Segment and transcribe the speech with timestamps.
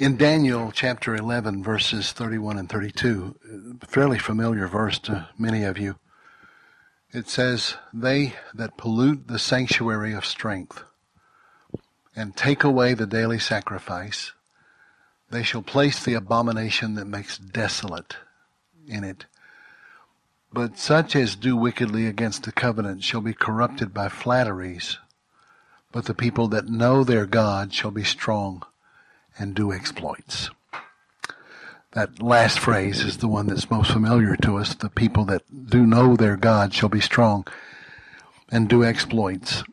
[0.00, 5.96] In Daniel chapter 11, verses 31 and 32, fairly familiar verse to many of you,
[7.12, 10.84] it says, They that pollute the sanctuary of strength
[12.16, 14.32] and take away the daily sacrifice,
[15.30, 18.16] they shall place the abomination that makes desolate
[18.88, 19.26] in it.
[20.50, 24.96] But such as do wickedly against the covenant shall be corrupted by flatteries.
[25.92, 28.64] But the people that know their God shall be strong
[29.40, 30.50] and do exploits.
[31.92, 34.74] That last phrase is the one that's most familiar to us.
[34.74, 37.46] The people that do know their God shall be strong
[38.52, 39.64] and do exploits.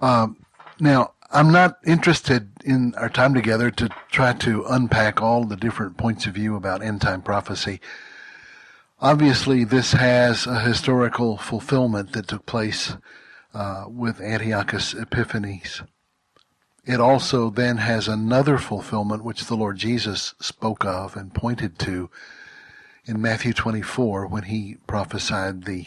[0.00, 0.38] Um,
[0.80, 5.96] now, I'm not interested in our time together to try to unpack all the different
[5.96, 7.80] points of view about end time prophecy.
[9.00, 12.96] Obviously, this has a historical fulfillment that took place
[13.52, 15.82] uh, with Antiochus Epiphanes.
[16.84, 22.10] It also then has another fulfillment which the Lord Jesus spoke of and pointed to
[23.04, 25.86] in Matthew 24 when he prophesied the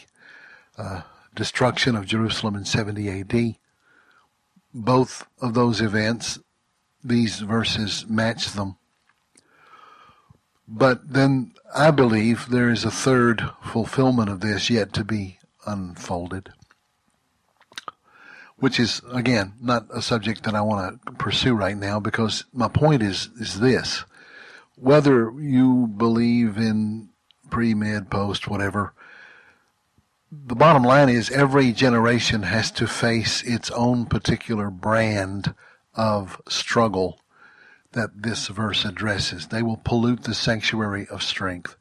[0.78, 1.02] uh,
[1.34, 3.56] destruction of Jerusalem in 70 AD.
[4.72, 6.38] Both of those events,
[7.04, 8.76] these verses match them.
[10.66, 16.52] But then I believe there is a third fulfillment of this yet to be unfolded
[18.58, 22.68] which is again not a subject that I want to pursue right now because my
[22.68, 24.04] point is is this:
[24.76, 27.10] whether you believe in
[27.50, 28.94] pre med, post, whatever,
[30.32, 35.54] the bottom line is every generation has to face its own particular brand
[35.94, 37.20] of struggle
[37.92, 39.46] that this verse addresses.
[39.46, 41.76] They will pollute the sanctuary of strength.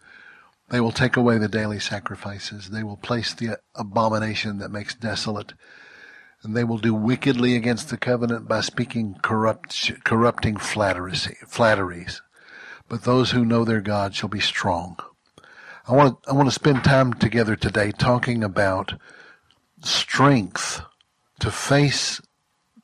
[0.69, 2.69] They will take away the daily sacrifices.
[2.69, 5.53] They will place the abomination that makes desolate
[6.43, 12.21] and they will do wickedly against the covenant by speaking corrupt, corrupting flatteries.
[12.87, 14.99] But those who know their God shall be strong.
[15.87, 18.93] I want to, I want to spend time together today talking about
[19.81, 20.81] strength
[21.39, 22.21] to face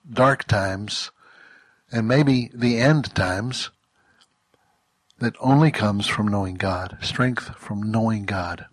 [0.10, 1.12] dark times
[1.92, 3.70] and maybe the end times
[5.20, 6.98] that only comes from knowing God.
[7.02, 8.66] Strength from knowing God.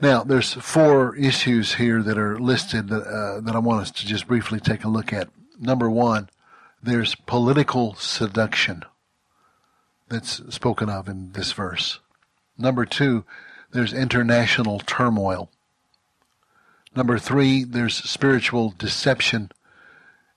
[0.00, 4.06] Now, there's four issues here that are listed that, uh, that I want us to
[4.06, 5.28] just briefly take a look at.
[5.58, 6.30] Number one,
[6.82, 8.84] there's political seduction
[10.08, 12.00] that's spoken of in this verse.
[12.58, 13.24] Number two,
[13.70, 15.48] there's international turmoil.
[16.96, 19.52] Number three, there's spiritual deception.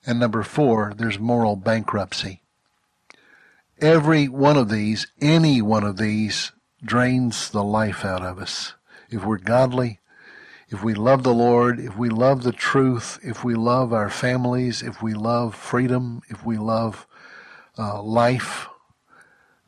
[0.06, 2.42] And number four, there's moral bankruptcy.
[3.80, 6.52] Every one of these, any one of these,
[6.82, 8.74] drains the life out of us
[9.10, 10.00] if we're godly,
[10.70, 14.82] if we love the Lord, if we love the truth, if we love our families,
[14.82, 17.06] if we love freedom, if we love
[17.78, 18.66] uh, life,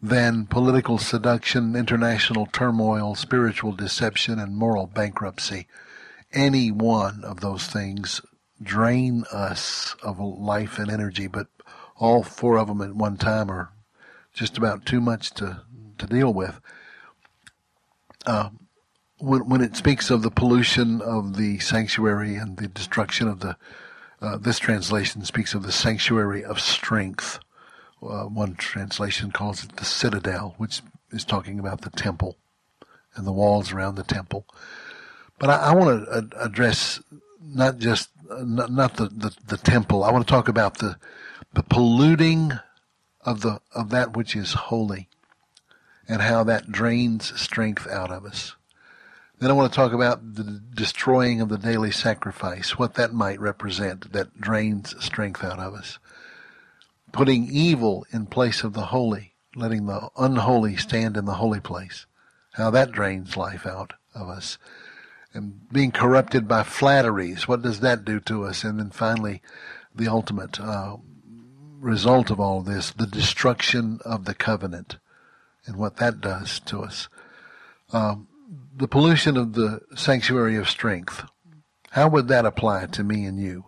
[0.02, 5.66] then political seduction, international turmoil, spiritual deception, and moral bankruptcy,
[6.32, 8.20] any one of those things
[8.62, 11.46] drain us of life and energy, but
[11.96, 13.72] all four of them at one time are
[14.32, 15.62] just about too much to,
[15.98, 16.60] to deal with.
[18.26, 18.50] Uh,
[19.20, 23.56] when, when it speaks of the pollution of the sanctuary and the destruction of the,
[24.20, 27.38] uh, this translation speaks of the sanctuary of strength.
[28.02, 30.80] Uh, one translation calls it the citadel, which
[31.10, 32.36] is talking about the temple
[33.14, 34.46] and the walls around the temple.
[35.38, 37.02] But I, I want to ad- address
[37.42, 40.04] not just uh, not, not the, the, the temple.
[40.04, 40.96] I want to talk about the
[41.52, 42.52] the polluting
[43.22, 45.08] of the of that which is holy,
[46.08, 48.54] and how that drains strength out of us.
[49.40, 53.40] Then I want to talk about the destroying of the daily sacrifice, what that might
[53.40, 55.98] represent that drains strength out of us.
[57.10, 62.04] Putting evil in place of the holy, letting the unholy stand in the holy place,
[62.52, 64.58] how that drains life out of us.
[65.32, 68.62] And being corrupted by flatteries, what does that do to us?
[68.62, 69.40] And then finally,
[69.94, 70.98] the ultimate uh,
[71.78, 74.98] result of all this, the destruction of the covenant
[75.64, 77.08] and what that does to us.
[77.90, 78.28] Um,
[78.74, 81.24] the pollution of the sanctuary of strength,
[81.90, 83.64] how would that apply to me and you?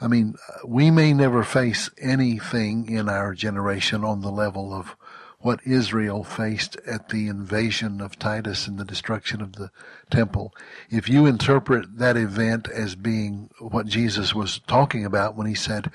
[0.00, 4.94] I mean, we may never face anything in our generation on the level of
[5.38, 9.70] what Israel faced at the invasion of Titus and the destruction of the
[10.10, 10.54] temple.
[10.90, 15.90] If you interpret that event as being what Jesus was talking about when he said,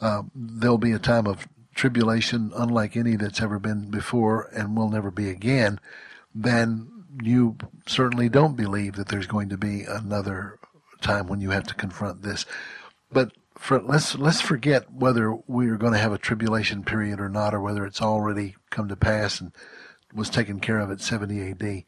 [0.00, 4.90] uh, there'll be a time of tribulation unlike any that's ever been before and will
[4.90, 5.78] never be again,
[6.34, 7.56] then you
[7.86, 10.58] certainly don't believe that there's going to be another
[11.00, 12.46] time when you have to confront this.
[13.10, 17.28] But for, let's let's forget whether we are going to have a tribulation period or
[17.28, 19.52] not, or whether it's already come to pass and
[20.14, 21.84] was taken care of at 70 AD.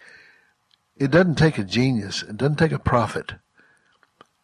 [0.97, 2.23] It doesn't take a genius.
[2.23, 3.33] It doesn't take a prophet.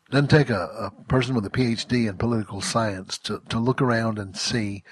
[0.09, 3.83] It doesn't take a, a person with a PhD in political science to, to look
[3.83, 4.85] around and see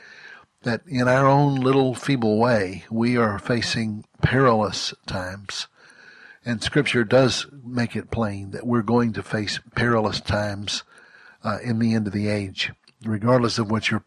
[0.62, 5.68] that in our own little feeble way, we are facing perilous times.
[6.44, 10.82] And Scripture does make it plain that we're going to face perilous times
[11.42, 14.04] uh, in the end of the age, regardless of what your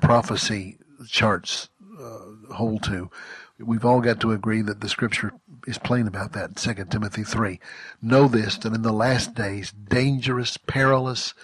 [0.00, 0.78] prophecy
[1.08, 1.68] charts
[2.00, 3.10] uh, hold to.
[3.58, 5.32] We've all got to agree that the Scripture
[5.66, 6.56] is plain about that.
[6.56, 7.60] 2 Timothy 3.
[8.02, 11.34] Know this, that in the last days, dangerous, perilous,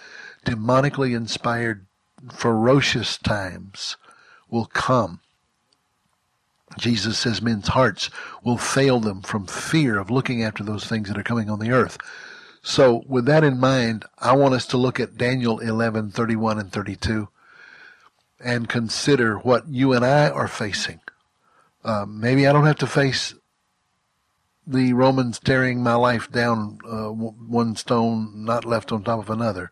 [0.45, 1.85] demonically inspired,
[2.31, 3.97] ferocious times
[4.49, 5.21] will come.
[6.81, 8.09] Jesus says men's hearts
[8.43, 11.71] will fail them from fear of looking after those things that are coming on the
[11.71, 11.97] earth.
[12.63, 16.71] So with that in mind, I want us to look at Daniel 11, 31 and
[16.71, 17.29] 32
[18.43, 20.99] and consider what you and I are facing.
[21.83, 23.35] Uh, maybe I don't have to face
[24.65, 29.71] the Romans tearing my life down uh, one stone not left on top of another.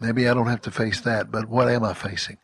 [0.00, 2.38] Maybe I don't have to face that, but what am I facing?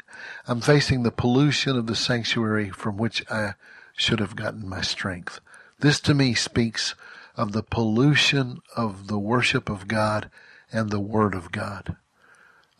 [0.46, 3.54] I'm facing the pollution of the sanctuary from which I
[3.96, 5.40] should have gotten my strength.
[5.80, 6.94] This to me speaks
[7.36, 10.30] of the pollution of the worship of God
[10.72, 11.96] and the Word of God.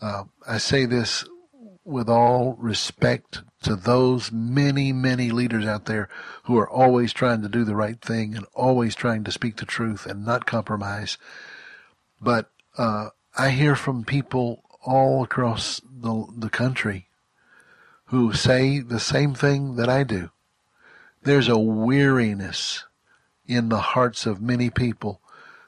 [0.00, 1.24] Uh, I say this
[1.84, 6.08] with all respect to those many, many leaders out there
[6.44, 9.66] who are always trying to do the right thing and always trying to speak the
[9.66, 11.18] truth and not compromise.
[12.20, 17.08] But uh, I hear from people all across the, the country
[18.06, 20.30] who say the same thing that I do.
[21.24, 22.84] There's a weariness
[23.46, 25.20] in the hearts of many people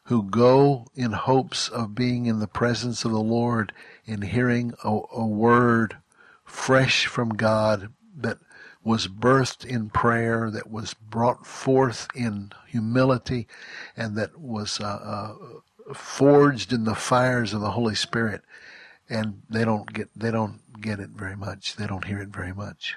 [0.05, 3.73] who go in hopes of being in the presence of the Lord
[4.07, 5.97] and hearing a, a word
[6.45, 8.39] fresh from God that
[8.83, 13.47] was birthed in prayer, that was brought forth in humility,
[13.97, 18.43] and that was uh, uh, forged in the fires of the Holy Spirit.
[19.09, 21.77] And they don't get they don't get it very much.
[21.77, 22.97] They don't hear it very much.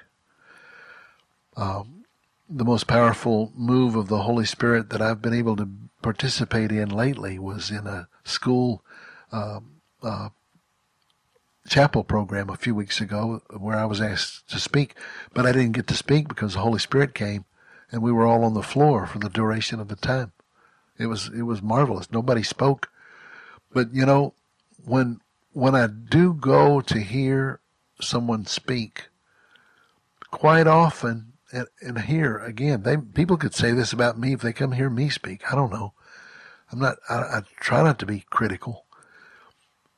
[1.56, 1.97] Um,
[2.48, 5.68] the most powerful move of the Holy Spirit that I've been able to
[6.00, 8.82] participate in lately was in a school
[9.30, 9.60] uh,
[10.02, 10.30] uh,
[11.68, 14.94] chapel program a few weeks ago where I was asked to speak,
[15.34, 17.44] but I didn't get to speak because the Holy Spirit came
[17.90, 20.32] and we were all on the floor for the duration of the time.
[20.98, 22.10] It was it was marvelous.
[22.10, 22.90] Nobody spoke.
[23.72, 24.34] But you know,
[24.84, 25.20] when
[25.52, 27.60] when I do go to hear
[28.00, 29.08] someone speak,
[30.30, 34.52] quite often and, and here again, they people could say this about me if they
[34.52, 35.50] come hear me speak.
[35.50, 35.92] I don't know.
[36.70, 36.98] I'm not.
[37.08, 38.84] I, I try not to be critical,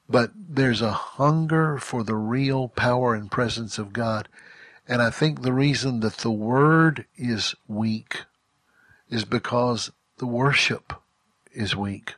[0.09, 4.29] but there's a hunger for the real power and presence of God,
[4.87, 8.23] and I think the reason that the word is weak
[9.09, 10.93] is because the worship
[11.53, 12.15] is weak.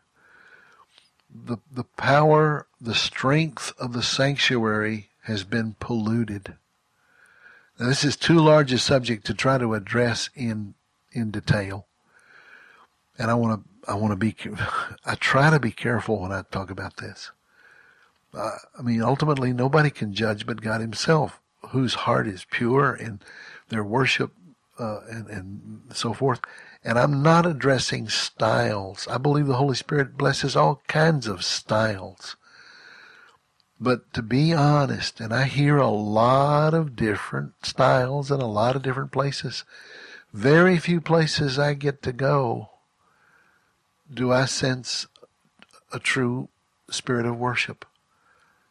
[1.35, 6.57] The the power, the strength of the sanctuary has been polluted.
[7.79, 10.75] Now, this is too large a subject to try to address in
[11.13, 11.87] in detail,
[13.19, 14.35] and I want to I want to be
[15.05, 17.31] I try to be careful when I talk about this.
[18.35, 21.41] Uh, I mean, ultimately, nobody can judge but God Himself,
[21.71, 23.21] whose heart is pure in
[23.69, 24.33] their worship
[24.79, 26.41] uh, and and so forth.
[26.85, 29.07] And I'm not addressing styles.
[29.09, 32.37] I believe the Holy Spirit blesses all kinds of styles.
[33.83, 38.77] But to be honest, and I hear a lot of different styles in a lot
[38.77, 39.65] of different places.
[40.33, 42.71] Very few places I get to go
[44.13, 45.09] do I sense
[45.93, 46.49] a true
[46.91, 47.85] spirit of worship.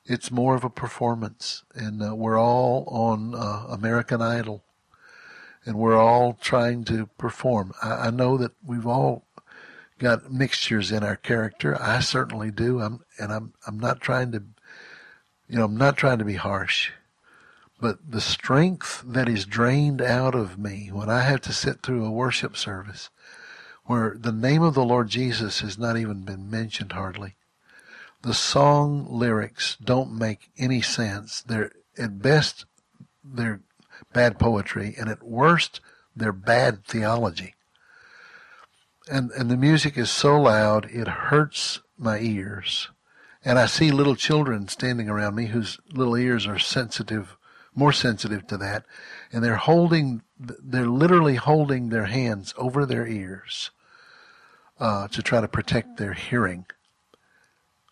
[0.05, 4.63] It's more of a performance, and uh, we're all on uh, American Idol,
[5.65, 7.73] and we're all trying to perform.
[7.83, 9.25] I, I know that we've all
[9.99, 11.77] got mixtures in our character.
[11.81, 12.79] I certainly do.
[12.79, 14.43] I'm, and I'm, I'm not trying to
[15.51, 16.91] you know, I'm not trying to be harsh,
[17.81, 22.05] but the strength that is drained out of me when I have to sit through
[22.05, 23.09] a worship service
[23.83, 27.35] where the name of the Lord Jesus has not even been mentioned hardly.
[28.21, 31.41] The song lyrics don't make any sense.
[31.41, 32.63] They're at best
[33.21, 33.59] they're
[34.13, 35.81] bad poetry and at worst
[36.15, 37.55] they're bad theology.
[39.11, 42.87] And and the music is so loud it hurts my ears
[43.43, 47.37] and I see little children standing around me whose little ears are sensitive,
[47.73, 48.85] more sensitive to that,
[49.31, 53.71] and they're holding, they're literally holding their hands over their ears
[54.79, 56.65] uh, to try to protect their hearing.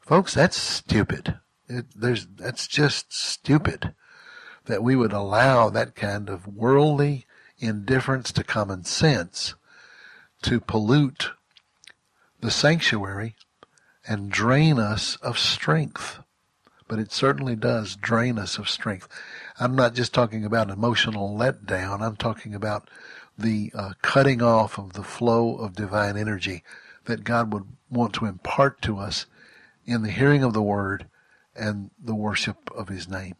[0.02, 1.40] Folks, that's stupid.
[1.68, 3.94] It, there's, that's just stupid
[4.66, 7.26] that we would allow that kind of worldly
[7.60, 9.56] indifference to common sense
[10.42, 11.32] to pollute
[12.40, 13.36] the sanctuary
[14.10, 16.20] and drain us of strength.
[16.88, 19.08] But it certainly does drain us of strength.
[19.60, 22.02] I'm not just talking about emotional letdown.
[22.02, 22.90] I'm talking about
[23.38, 26.64] the uh, cutting off of the flow of divine energy
[27.06, 29.28] that God would want to impart to us
[29.86, 31.06] in the hearing of the word
[31.56, 33.36] and the worship of his name.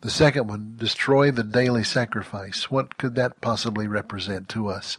[0.00, 2.68] The second one, destroy the daily sacrifice.
[2.68, 4.98] What could that possibly represent to us?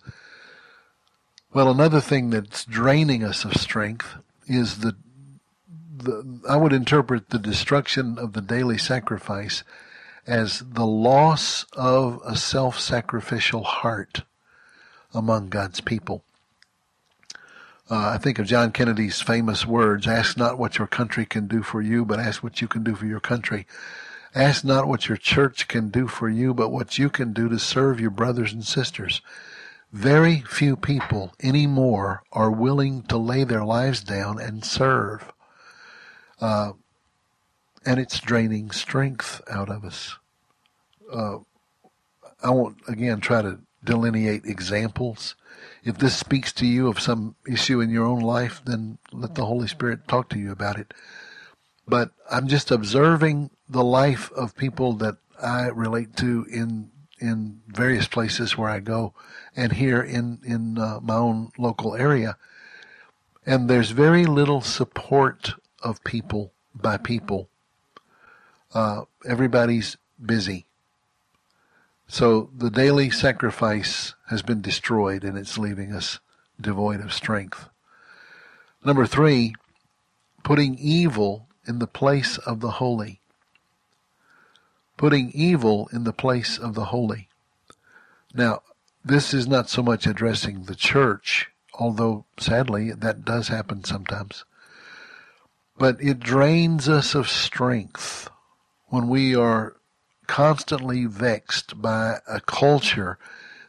[1.53, 4.15] Well, another thing that's draining us of strength
[4.48, 4.96] is the,
[5.96, 9.64] the I would interpret the destruction of the daily sacrifice
[10.26, 14.22] as the loss of a self-sacrificial heart
[15.14, 16.24] among God's people.
[17.92, 21.62] Uh, I think of John Kennedy's famous words, ask not what your country can do
[21.62, 23.68] for you, but ask what you can do for your country.
[24.34, 27.60] Ask not what your church can do for you, but what you can do to
[27.60, 29.22] serve your brothers and sisters.
[29.94, 35.32] Very few people anymore are willing to lay their lives down and serve.
[36.42, 36.72] Uh,
[37.86, 40.18] and it's draining strength out of us.
[41.12, 41.38] Uh,
[42.42, 45.36] I won't, again, try to delineate examples.
[45.84, 49.46] If this speaks to you of some issue in your own life, then let the
[49.46, 50.92] Holy Spirit talk to you about it.
[51.88, 56.90] But I'm just observing the life of people that I relate to in
[57.24, 59.13] in various places where I go,
[59.56, 62.38] and here in in uh, my own local area.
[63.46, 67.50] And there's very little support of people by people.
[68.74, 70.65] Uh, everybody's busy.
[72.08, 76.20] So the daily sacrifice has been destroyed and it's leaving us
[76.60, 77.70] devoid of strength.
[78.84, 79.56] Number three,
[80.44, 83.20] putting evil in the place of the holy.
[84.98, 87.30] Putting evil in the place of the holy.
[88.34, 88.62] Now,
[89.04, 94.46] this is not so much addressing the church, although sadly that does happen sometimes.
[95.78, 98.30] But it drains us of strength
[98.88, 99.76] when we are
[100.28, 103.18] constantly vexed by a culture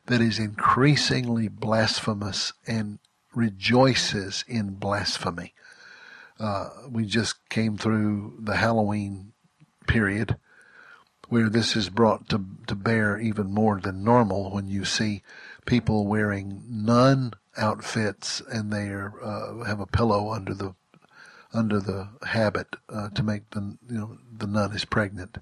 [0.07, 2.99] that is increasingly blasphemous and
[3.35, 5.55] rejoices in blasphemy.
[6.39, 9.33] Uh, we just came through the Halloween
[9.87, 10.37] period
[11.35, 15.21] where this is brought to, to bear even more than normal when you see
[15.67, 20.73] people wearing nun outfits and they are, uh, have a pillow under the
[21.53, 25.39] under the habit uh, to make the you know the nun is pregnant,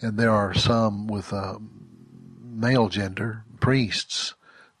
[0.00, 1.58] and there are some with uh,
[2.40, 4.34] male gender priests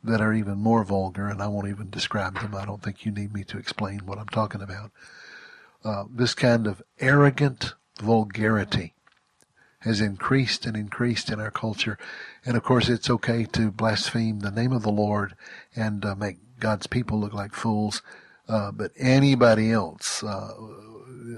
[0.04, 2.54] that are even more vulgar, and I won't even describe them.
[2.54, 4.92] I don't think you need me to explain what I'm talking about.
[5.84, 8.94] Uh, this kind of arrogant vulgarity
[9.80, 11.98] has increased and increased in our culture,
[12.44, 15.34] and of course, it's okay to blaspheme the name of the Lord
[15.74, 18.02] and uh, make God's people look like fools
[18.50, 20.52] uh, but anybody else, uh,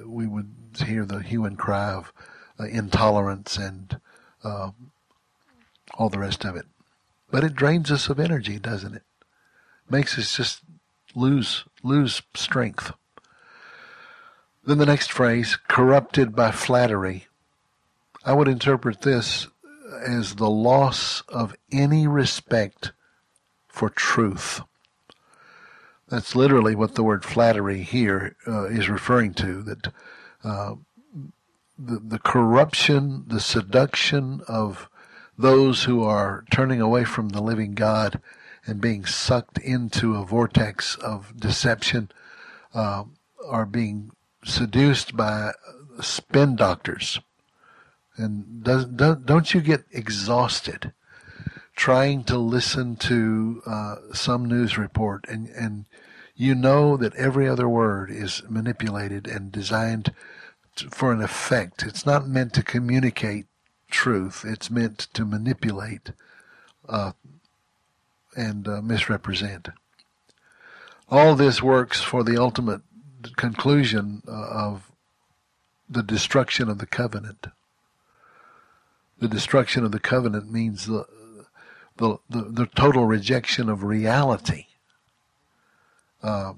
[0.06, 0.50] we would
[0.86, 2.10] hear the hue and cry of
[2.58, 4.00] uh, intolerance and
[4.42, 4.70] uh,
[5.98, 6.64] all the rest of it.
[7.30, 9.02] But it drains us of energy, doesn't it?
[9.90, 10.60] Makes us just
[11.14, 12.92] lose lose strength.
[14.64, 17.26] Then the next phrase, corrupted by flattery.
[18.24, 19.48] I would interpret this
[20.06, 22.92] as the loss of any respect
[23.68, 24.60] for truth.
[26.08, 29.62] That's literally what the word flattery here uh, is referring to.
[29.62, 29.86] That
[30.44, 30.74] uh,
[31.78, 34.88] the the corruption, the seduction of
[35.38, 38.20] those who are turning away from the living God
[38.66, 42.10] and being sucked into a vortex of deception
[42.74, 43.04] uh,
[43.48, 44.10] are being
[44.44, 45.52] seduced by
[46.00, 47.20] spin doctors.
[48.16, 50.92] And does, don't you get exhausted
[51.74, 55.86] trying to listen to uh, some news report and, and
[56.34, 60.12] you know that every other word is manipulated and designed
[60.76, 61.82] to, for an effect.
[61.82, 63.46] It's not meant to communicate
[63.90, 64.44] truth.
[64.46, 66.10] It's meant to manipulate
[66.88, 67.12] uh,
[68.36, 69.68] and uh, misrepresent.
[71.08, 72.80] All this works for the ultimate
[73.36, 74.90] conclusion uh, of
[75.88, 77.46] the destruction of the covenant.
[79.22, 81.06] The destruction of the covenant means the
[81.96, 84.66] the, the, the total rejection of reality
[86.22, 86.54] uh,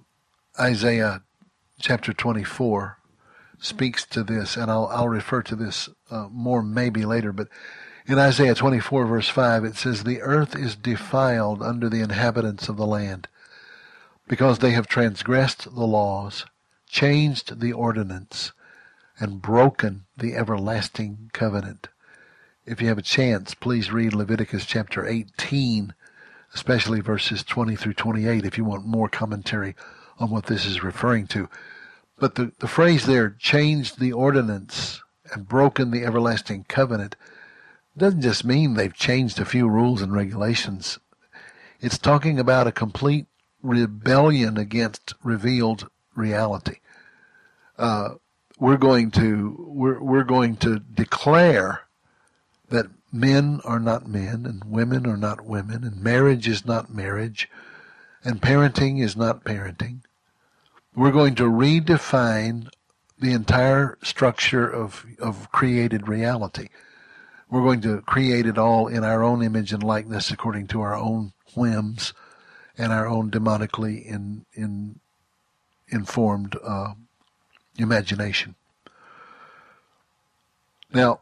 [0.59, 1.23] Isaiah
[1.81, 2.99] chapter 24
[3.59, 7.49] speaks to this, and I'll, I'll refer to this uh, more maybe later, but
[8.07, 12.77] in Isaiah 24 verse 5 it says, The earth is defiled under the inhabitants of
[12.77, 13.29] the land,
[14.29, 16.45] because they have transgressed the laws,
[16.89, 18.53] changed the ordinance,
[19.19, 21.89] and broken the everlasting covenant.
[22.67, 25.93] If you have a chance, please read Leviticus chapter 18,
[26.55, 29.77] especially verses 20 through 28 if you want more commentary
[30.19, 31.51] on what this is referring to.
[32.19, 37.17] But the, the phrase there, changed the ordinance and broken the everlasting covenant,
[37.99, 40.99] doesn't just mean they've changed a few rules and regulations.
[41.81, 43.27] It's talking about a complete
[43.63, 46.79] rebellion against revealed reality.
[47.77, 48.15] Uh,
[48.59, 51.84] we're going to we're we're going to declare
[52.69, 57.49] that men are not men and women are not women and marriage is not marriage
[58.25, 60.01] and parenting is not parenting.
[60.97, 62.69] We're going to redefine
[63.19, 66.69] the entire structure of of created reality.
[67.51, 70.97] We're going to create it all in our own image and likeness according to our
[70.97, 72.13] own whims
[72.77, 74.99] and our own demonically in, in,
[75.89, 76.95] informed uh,
[77.79, 78.55] imagination.
[80.93, 81.21] Now,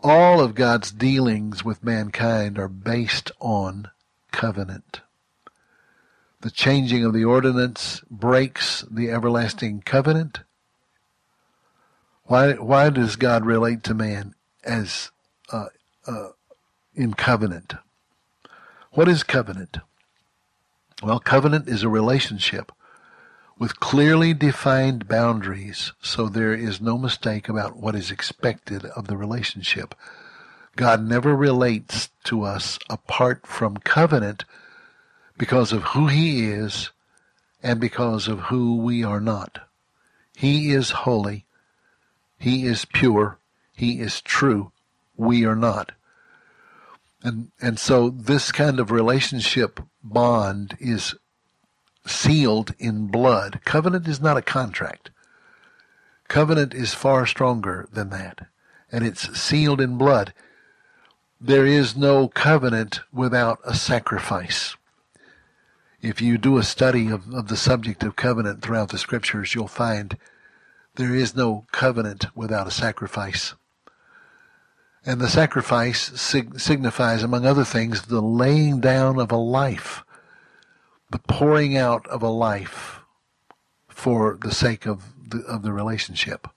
[0.00, 3.90] all of God's dealings with mankind are based on
[4.30, 5.00] covenant.
[6.40, 10.40] The changing of the ordinance breaks the everlasting covenant.
[12.24, 15.10] Why, why does God relate to man as
[15.52, 15.66] uh,
[16.06, 16.28] uh,
[16.94, 17.74] in covenant?
[18.92, 19.78] What is covenant?
[21.02, 22.70] Well, covenant is a relationship
[23.58, 29.16] with clearly defined boundaries, so there is no mistake about what is expected of the
[29.16, 29.94] relationship.
[30.76, 34.44] God never relates to us apart from covenant
[35.36, 36.90] because of who He is
[37.62, 39.66] and because of who we are not.
[40.36, 41.44] He is holy.
[42.38, 43.38] He is pure.
[43.74, 44.70] He is true.
[45.16, 45.92] We are not.
[47.24, 51.16] And, and so this kind of relationship bond is
[52.10, 53.60] sealed in blood.
[53.64, 55.10] Covenant is not a contract.
[56.28, 58.46] Covenant is far stronger than that.
[58.90, 60.32] And it's sealed in blood.
[61.40, 64.76] There is no covenant without a sacrifice.
[66.00, 69.68] If you do a study of, of the subject of covenant throughout the scriptures, you'll
[69.68, 70.16] find
[70.94, 73.54] there is no covenant without a sacrifice.
[75.04, 80.04] And the sacrifice sig- signifies, among other things, the laying down of a life,
[81.10, 83.00] the pouring out of a life
[83.88, 86.48] for the sake of the, of the relationship.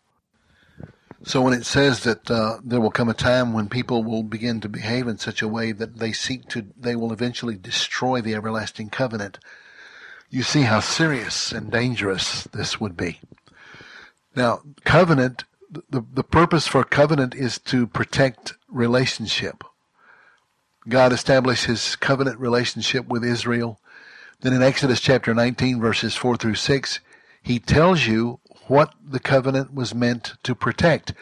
[1.24, 4.60] So when it says that uh, there will come a time when people will begin
[4.62, 8.34] to behave in such a way that they seek to, they will eventually destroy the
[8.34, 9.38] everlasting covenant,
[10.30, 13.20] you see how serious and dangerous this would be.
[14.36, 15.44] Now, covenant
[15.90, 19.64] the, the purpose for covenant is to protect relationship.
[20.88, 23.80] God established his covenant relationship with Israel.
[24.42, 27.00] Then in Exodus chapter 19 verses 4 through 6,
[27.42, 31.14] he tells you what the covenant was meant to protect.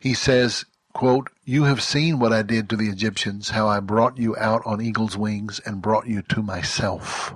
[0.00, 4.18] He says, quote, You have seen what I did to the Egyptians, how I brought
[4.18, 7.34] you out on eagle's wings and brought you to myself.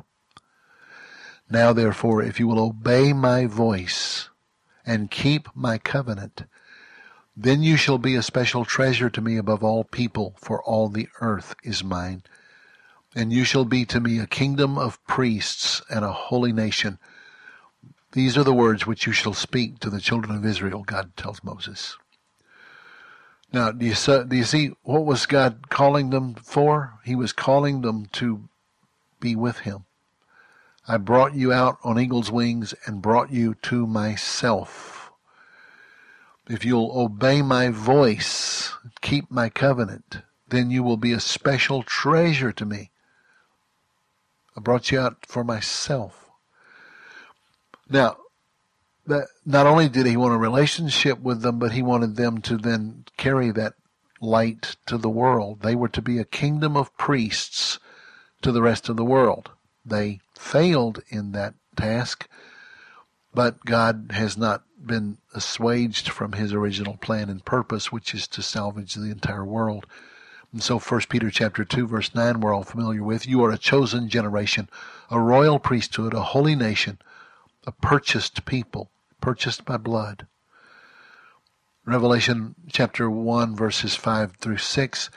[1.51, 4.31] Now therefore, if you will obey my voice,
[4.85, 6.45] and keep my covenant.
[7.37, 11.09] Then you shall be a special treasure to me above all people, for all the
[11.21, 12.23] earth is mine.
[13.15, 16.99] And you shall be to me a kingdom of priests and a holy nation.
[18.13, 21.45] These are the words which you shall speak to the children of Israel, God tells
[21.45, 21.97] Moses.
[23.53, 26.95] Now, do you, do you see what was God calling them for?
[27.05, 28.49] He was calling them to
[29.21, 29.85] be with Him.
[30.89, 35.13] I brought you out on eagle's wings and brought you to myself.
[36.49, 42.53] If you'll obey my voice, keep my covenant, then you will be a special treasure
[42.53, 42.91] to me.
[44.57, 46.31] I brought you out for myself.
[47.89, 48.17] Now,
[49.07, 52.57] that not only did he want a relationship with them, but he wanted them to
[52.57, 53.75] then carry that
[54.21, 55.61] light to the world.
[55.63, 57.79] They were to be a kingdom of priests
[58.43, 59.51] to the rest of the world.
[59.85, 62.29] They failed in that task,
[63.35, 68.43] but God has not been assuaged from his original plan and purpose, which is to
[68.43, 69.87] salvage the entire world.
[70.53, 73.27] And so 1 Peter chapter 2 verse 9 we're all familiar with.
[73.27, 74.69] You are a chosen generation,
[75.11, 76.99] a royal priesthood, a holy nation,
[77.67, 80.27] a purchased people, purchased by blood.
[81.87, 85.11] Revelation chapter 1 verses 5 through 6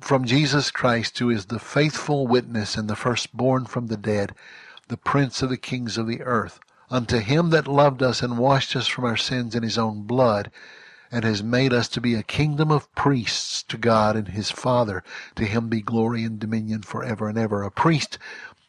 [0.00, 4.34] from Jesus Christ, who is the faithful witness and the firstborn from the dead,
[4.88, 8.76] the prince of the kings of the earth, unto him that loved us and washed
[8.76, 10.50] us from our sins in his own blood,
[11.12, 15.04] and has made us to be a kingdom of priests to God and his Father.
[15.36, 17.62] To him be glory and dominion forever and ever.
[17.62, 18.18] A priest,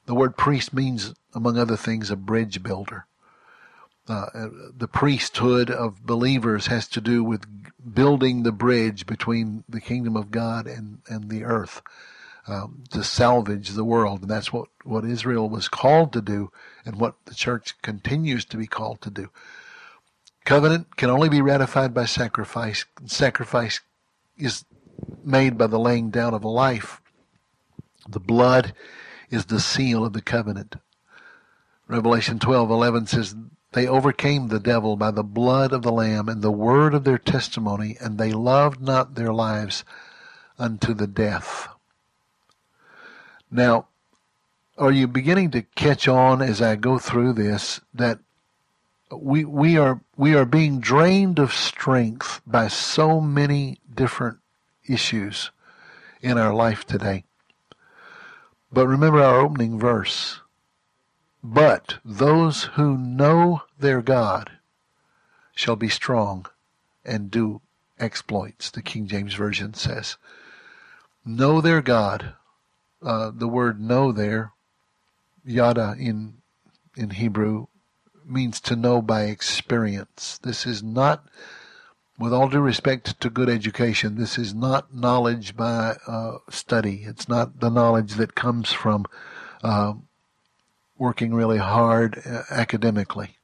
[0.07, 3.05] the word priest means, among other things, a bridge builder.
[4.33, 7.45] uh, the priesthood of believers has to do with
[7.95, 11.81] building the bridge between the kingdom of God and, and the earth
[12.47, 14.21] um, to salvage the world.
[14.23, 16.51] And that's what, what Israel was called to do
[16.85, 19.29] and what the church continues to be called to do.
[20.49, 22.83] Covenant can only be ratified by sacrifice.
[23.05, 23.81] Sacrifice
[24.35, 24.65] is
[25.23, 27.01] made by the laying down of a life.
[28.09, 28.73] The blood
[29.29, 30.77] is the seal of the covenant.
[31.87, 33.35] Revelation 12:11 says
[33.73, 37.19] they overcame the devil by the blood of the lamb and the word of their
[37.19, 39.83] testimony and they loved not their lives
[40.57, 41.67] unto the death.
[43.51, 43.85] Now,
[44.79, 48.17] are you beginning to catch on as I go through this that
[49.11, 54.37] we we are we are being drained of strength by so many different
[54.87, 55.51] issues
[56.21, 57.23] in our life today.
[58.71, 60.41] But remember our opening verse.
[61.41, 64.51] But those who know their God
[65.55, 66.45] shall be strong
[67.05, 67.61] and do
[67.97, 70.17] exploits, the King James Version says.
[71.25, 72.33] Know their God.
[73.01, 74.51] Uh, the word know there,
[75.45, 76.35] yada in
[76.95, 77.67] in Hebrew,
[78.29, 80.39] means to know by experience.
[80.41, 81.25] This is not,
[82.17, 87.03] with all due respect to good education, this is not knowledge by uh, study.
[87.05, 89.05] It's not the knowledge that comes from
[89.63, 89.93] uh,
[90.97, 93.37] working really hard uh, academically.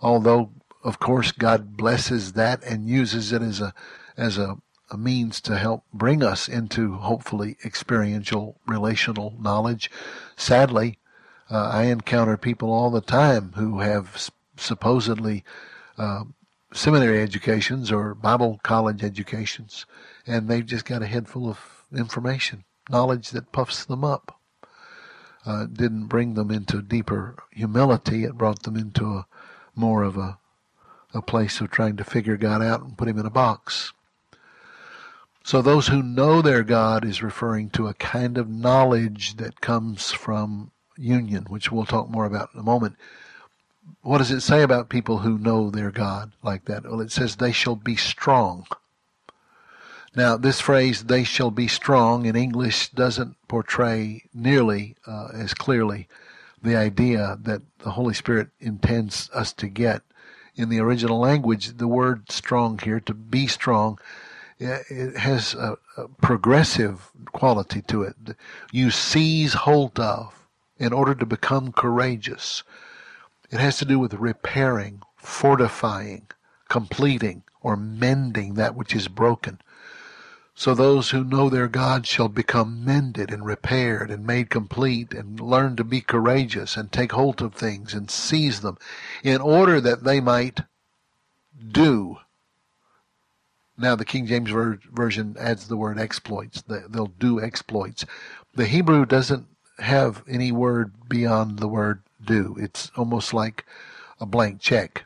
[0.00, 0.50] Although,
[0.82, 3.74] of course, God blesses that and uses it as a
[4.16, 4.58] as a,
[4.90, 9.90] a means to help bring us into hopefully experiential relational knowledge.
[10.36, 10.98] Sadly,
[11.50, 15.44] uh, I encounter people all the time who have supposedly
[15.98, 16.24] uh,
[16.72, 19.86] seminary educations or Bible college educations,
[20.26, 24.40] and they've just got a head full of information, knowledge that puffs them up.
[25.46, 28.24] Uh, didn't bring them into deeper humility.
[28.24, 29.26] It brought them into a
[29.74, 30.38] more of a
[31.14, 33.92] a place of trying to figure God out and put him in a box.
[35.44, 40.10] So those who know their God is referring to a kind of knowledge that comes
[40.10, 42.96] from union, which we'll talk more about in a moment.
[44.02, 46.84] What does it say about people who know their God like that?
[46.84, 48.66] Well, it says they shall be strong.
[50.16, 56.08] Now, this phrase, they shall be strong, in English doesn't portray nearly uh, as clearly
[56.62, 60.02] the idea that the Holy Spirit intends us to get.
[60.54, 63.98] In the original language, the word strong here, to be strong,
[64.58, 68.14] it has a, a progressive quality to it.
[68.70, 70.43] You seize hold of
[70.78, 72.62] in order to become courageous.
[73.50, 76.26] It has to do with repairing, fortifying,
[76.68, 79.60] completing, or mending that which is broken.
[80.56, 85.40] So those who know their God shall become mended and repaired and made complete and
[85.40, 88.78] learn to be courageous and take hold of things and seize them
[89.24, 90.60] in order that they might
[91.66, 92.18] do.
[93.76, 96.62] Now the King James Version adds the word exploits.
[96.62, 98.04] They'll do exploits.
[98.54, 102.56] The Hebrew doesn't have any word beyond the word do.
[102.58, 103.64] It's almost like
[104.20, 105.04] a blank check.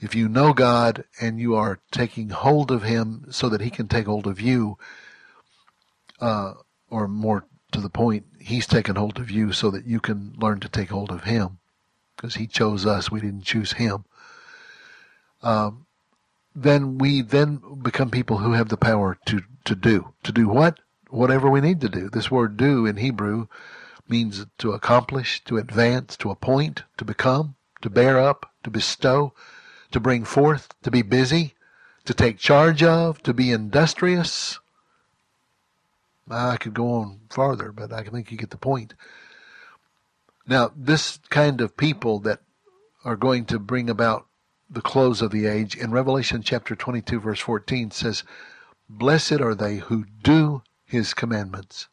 [0.00, 3.86] If you know God and you are taking hold of Him so that He can
[3.86, 4.78] take hold of you,
[6.20, 6.54] uh,
[6.90, 10.60] or more to the point, He's taken hold of you so that you can learn
[10.60, 11.58] to take hold of Him,
[12.16, 13.10] because He chose us.
[13.10, 14.04] We didn't choose Him.
[15.42, 15.86] Um,
[16.54, 20.78] then we then become people who have the power to to do to do what
[21.08, 22.08] whatever we need to do.
[22.08, 23.46] This word "do" in Hebrew
[24.08, 29.32] means to accomplish, to advance, to appoint, to become, to bear up, to bestow,
[29.90, 31.54] to bring forth, to be busy,
[32.04, 34.58] to take charge of, to be industrious.
[36.30, 38.94] I could go on farther, but I think you get the point.
[40.46, 42.40] Now, this kind of people that
[43.04, 44.26] are going to bring about
[44.68, 48.24] the close of the age in Revelation chapter 22 verse 14 says,
[48.88, 51.88] Blessed are they who do his commandments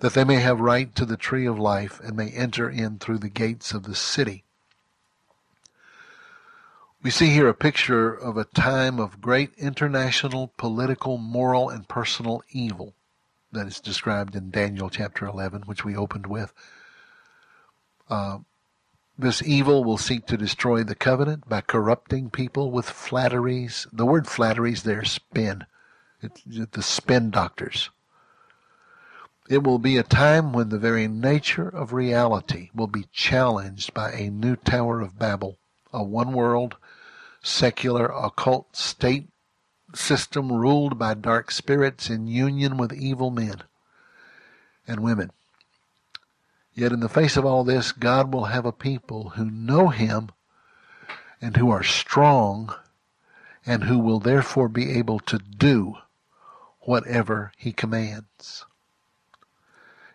[0.00, 3.18] that they may have right to the tree of life and may enter in through
[3.18, 4.44] the gates of the city.
[7.02, 12.42] We see here a picture of a time of great international, political, moral, and personal
[12.50, 12.94] evil
[13.52, 16.52] that is described in Daniel chapter 11, which we opened with.
[18.10, 18.38] Uh,
[19.16, 23.86] this evil will seek to destroy the covenant by corrupting people with flatteries.
[23.92, 25.66] The word flatteries there, spin.
[26.20, 27.90] It's the spin doctors.
[29.48, 34.12] It will be a time when the very nature of reality will be challenged by
[34.12, 35.58] a new Tower of Babel,
[35.90, 36.76] a one world,
[37.42, 39.30] secular, occult state
[39.94, 43.62] system ruled by dark spirits in union with evil men
[44.86, 45.30] and women.
[46.74, 50.28] Yet in the face of all this, God will have a people who know Him
[51.40, 52.74] and who are strong
[53.64, 55.94] and who will therefore be able to do
[56.80, 58.64] whatever he commands.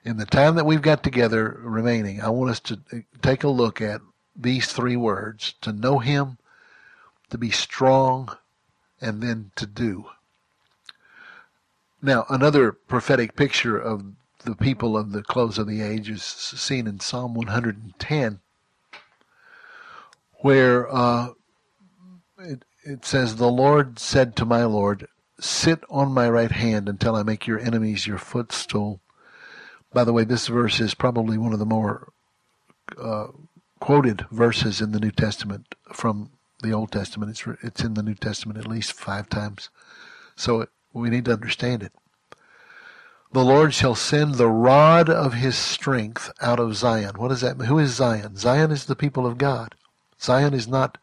[0.06, 2.80] In the time that we've got together remaining, I want us to
[3.22, 4.02] take a look at
[4.36, 6.38] these three words to know him,
[7.30, 8.36] to be strong,
[9.00, 10.06] and then to do.
[12.02, 14.04] Now, another prophetic picture of
[14.44, 18.42] the people of the close of the age is seen in Psalm 110,
[20.42, 21.30] where uh,
[22.40, 25.08] it, it says, The Lord said to my Lord,
[25.40, 29.00] Sit on my right hand until I make your enemies your footstool.
[29.94, 32.12] By the way, this verse is probably one of the more
[33.00, 33.28] uh,
[33.80, 37.32] quoted verses in the New Testament from the Old Testament.
[37.32, 39.70] It's it's in the New Testament at least five times,
[40.36, 41.92] so it, we need to understand it.
[43.32, 47.16] The Lord shall send the rod of His strength out of Zion.
[47.18, 47.68] What does that mean?
[47.68, 48.36] Who is Zion?
[48.38, 49.76] Zion is the people of God.
[50.22, 50.98] Zion is not.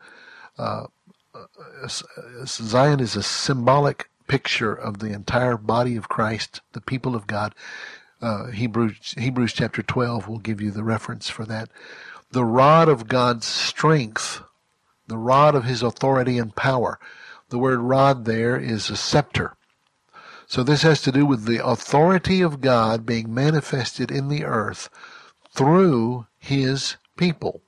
[0.59, 0.87] Uh,
[1.35, 1.87] uh
[2.47, 7.55] Zion is a symbolic picture of the entire body of Christ, the people of God.
[8.21, 11.71] Uh, Hebrews Hebrews chapter 12 will give you the reference for that.
[12.31, 14.43] The rod of God's strength,
[15.07, 16.99] the rod of his authority and power.
[17.49, 19.57] The word rod there is a scepter.
[20.47, 24.89] So this has to do with the authority of God being manifested in the earth
[25.53, 27.63] through his people.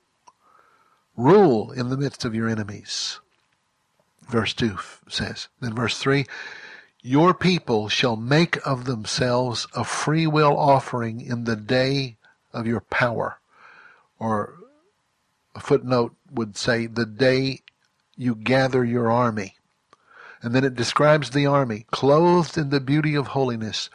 [1.15, 3.19] Rule in the midst of your enemies
[4.29, 5.47] verse 2 says.
[5.61, 6.25] Then verse 3
[7.05, 12.15] Your people shall make of themselves a free will offering in the day
[12.53, 13.41] of your power.
[14.19, 14.53] Or
[15.53, 17.59] a footnote would say, the day
[18.15, 19.57] you gather your army.
[20.41, 23.89] And then it describes the army, clothed in the beauty of holiness,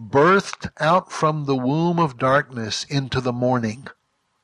[0.00, 3.88] birthed out from the womb of darkness into the morning.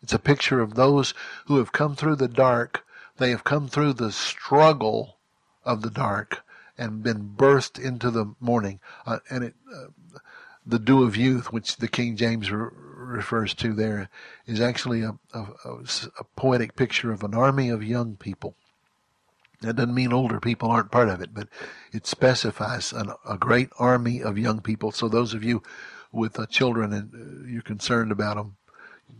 [0.03, 1.15] It's a picture of those
[1.47, 2.85] who have come through the dark.
[3.17, 5.17] They have come through the struggle
[5.65, 6.43] of the dark
[6.81, 8.81] and been birthed into the morning.
[9.07, 10.19] Uh, and it, uh,
[10.67, 14.09] the dew of youth, which the King James re- refers to there,
[14.47, 15.47] is actually a, a,
[16.19, 18.57] a, poetic picture of an army of young people.
[19.61, 21.49] That doesn't mean older people aren't part of it, but
[21.93, 24.91] it specifies an, a great army of young people.
[24.91, 25.63] So those of you
[26.13, 28.57] with uh, children and uh, you're concerned about them,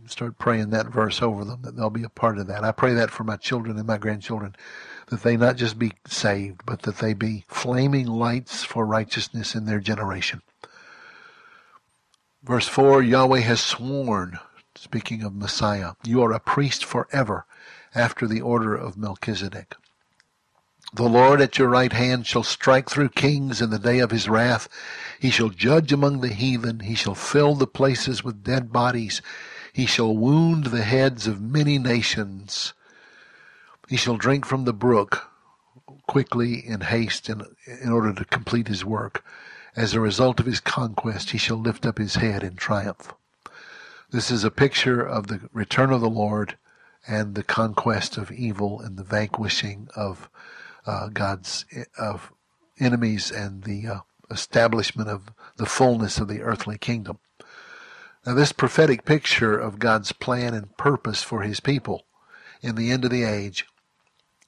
[0.07, 2.63] start praying that verse over them that they'll be a part of that.
[2.63, 4.55] I pray that for my children and my grandchildren
[5.11, 9.65] that they not just be saved, but that they be flaming lights for righteousness in
[9.65, 10.41] their generation.
[12.41, 14.39] Verse 4 Yahweh has sworn,
[14.73, 17.45] speaking of Messiah, you are a priest forever
[17.93, 19.75] after the order of Melchizedek.
[20.93, 24.29] The Lord at your right hand shall strike through kings in the day of his
[24.29, 24.69] wrath.
[25.19, 26.79] He shall judge among the heathen.
[26.79, 29.21] He shall fill the places with dead bodies.
[29.73, 32.73] He shall wound the heads of many nations.
[33.91, 35.29] He shall drink from the brook
[36.07, 39.21] quickly in haste in, in order to complete his work.
[39.75, 43.13] As a result of his conquest, he shall lift up his head in triumph.
[44.09, 46.57] This is a picture of the return of the Lord
[47.05, 50.29] and the conquest of evil and the vanquishing of
[50.85, 51.65] uh, God's
[51.99, 52.31] of
[52.79, 53.99] enemies and the uh,
[54.29, 57.19] establishment of the fullness of the earthly kingdom.
[58.25, 62.05] Now, this prophetic picture of God's plan and purpose for his people
[62.61, 63.65] in the end of the age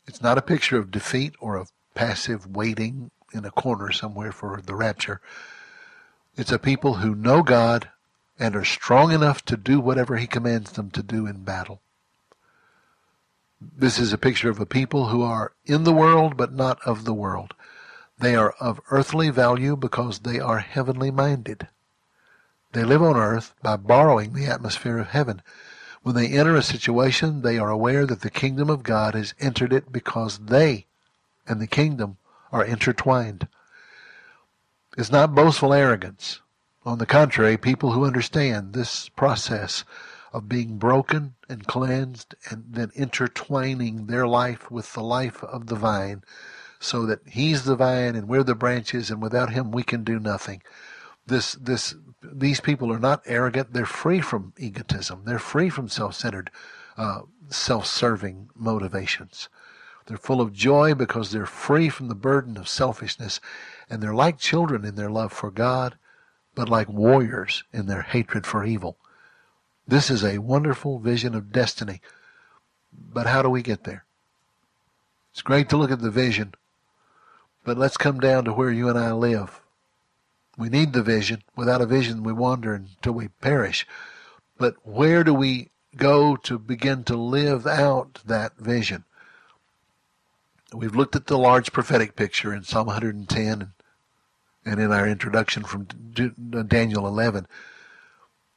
[0.08, 4.62] it's not a picture of defeat or of passive waiting in a corner somewhere for
[4.62, 5.22] the rapture.
[6.36, 7.90] It's a people who know God
[8.40, 11.82] and are strong enough to do whatever He commands them to do in battle.
[13.62, 17.06] This is a picture of a people who are in the world but not of
[17.06, 17.54] the world.
[18.18, 21.68] They are of earthly value because they are heavenly minded.
[22.74, 25.42] They live on earth by borrowing the atmosphere of heaven.
[26.04, 29.72] When they enter a situation, they are aware that the kingdom of God has entered
[29.72, 30.86] it because they
[31.48, 32.18] and the kingdom
[32.52, 33.48] are intertwined.
[34.98, 36.42] It's not boastful arrogance.
[36.86, 39.86] On the contrary, people who understand this process
[40.34, 45.76] of being broken and cleansed and then intertwining their life with the life of the
[45.76, 46.24] vine
[46.80, 50.20] so that he's the vine and we're the branches and without him we can do
[50.20, 50.62] nothing.
[51.26, 53.74] This this these people are not arrogant.
[53.74, 55.24] They're free from egotism.
[55.26, 56.52] They're free from self-centered,
[56.98, 59.50] uh, self-serving motivations.
[60.06, 63.40] They're full of joy because they're free from the burden of selfishness,
[63.90, 65.98] and they're like children in their love for God,
[66.56, 68.98] but like warriors in their hatred for evil.
[69.88, 72.02] This is a wonderful vision of destiny.
[72.92, 74.06] But how do we get there?
[75.32, 76.54] It's great to look at the vision,
[77.64, 79.63] but let's come down to where you and I live.
[80.58, 81.44] We need the vision.
[81.56, 83.88] Without a vision, we wander until we perish.
[84.58, 89.06] But where do we go to begin to live out that vision?
[90.74, 93.74] We've looked at the large prophetic picture in Psalm 110
[94.66, 95.86] and in our introduction from
[96.68, 97.48] Daniel 11,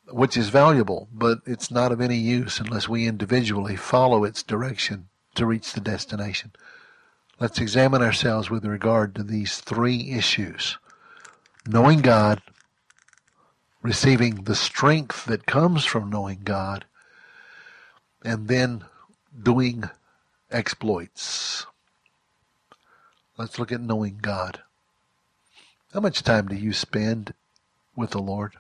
[0.09, 5.09] which is valuable, but it's not of any use unless we individually follow its direction
[5.35, 6.52] to reach the destination.
[7.38, 10.78] Let's examine ourselves with regard to these three issues
[11.66, 12.42] knowing God,
[13.83, 16.85] receiving the strength that comes from knowing God,
[18.24, 18.85] and then
[19.42, 19.85] doing
[20.50, 21.66] exploits.
[23.37, 24.62] Let's look at knowing God.
[25.92, 27.35] How much time do you spend
[27.94, 28.55] with the Lord?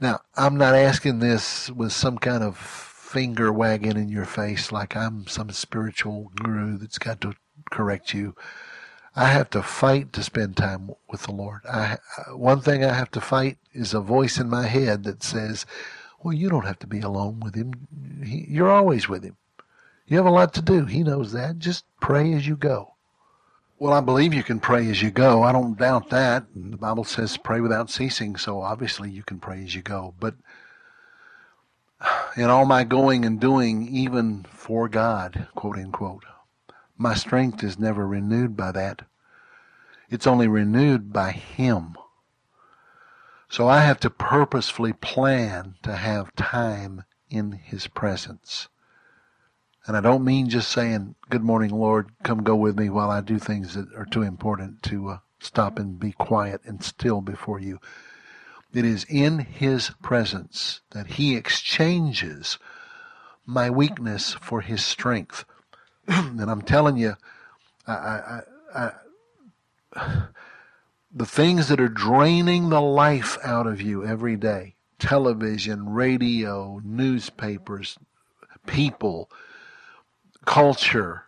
[0.00, 4.96] Now, I'm not asking this with some kind of finger wagging in your face like
[4.96, 7.34] I'm some spiritual guru that's got to
[7.70, 8.34] correct you.
[9.18, 11.62] I have to fight to spend time with the Lord.
[11.64, 15.22] I, uh, one thing I have to fight is a voice in my head that
[15.22, 15.64] says,
[16.22, 17.88] well, you don't have to be alone with him.
[18.22, 19.36] He, you're always with him.
[20.06, 20.84] You have a lot to do.
[20.84, 21.58] He knows that.
[21.58, 22.94] Just pray as you go.
[23.78, 25.42] Well, I believe you can pray as you go.
[25.42, 26.44] I don't doubt that.
[26.54, 30.14] The Bible says pray without ceasing, so obviously you can pray as you go.
[30.20, 30.34] But
[32.36, 36.24] in all my going and doing, even for God, quote unquote,
[36.98, 39.02] my strength is never renewed by that.
[40.08, 41.96] It's only renewed by Him.
[43.48, 48.68] So I have to purposefully plan to have time in His presence.
[49.86, 53.20] And I don't mean just saying, Good morning, Lord, come go with me while I
[53.20, 57.60] do things that are too important to uh, stop and be quiet and still before
[57.60, 57.78] you.
[58.72, 62.58] It is in His presence that He exchanges
[63.44, 65.44] my weakness for His strength.
[66.08, 67.14] and I'm telling you,
[67.86, 67.92] I,
[68.74, 68.92] I,
[69.94, 70.22] I,
[71.12, 77.98] the things that are draining the life out of you every day television, radio, newspapers,
[78.66, 79.30] people,
[80.44, 81.24] culture,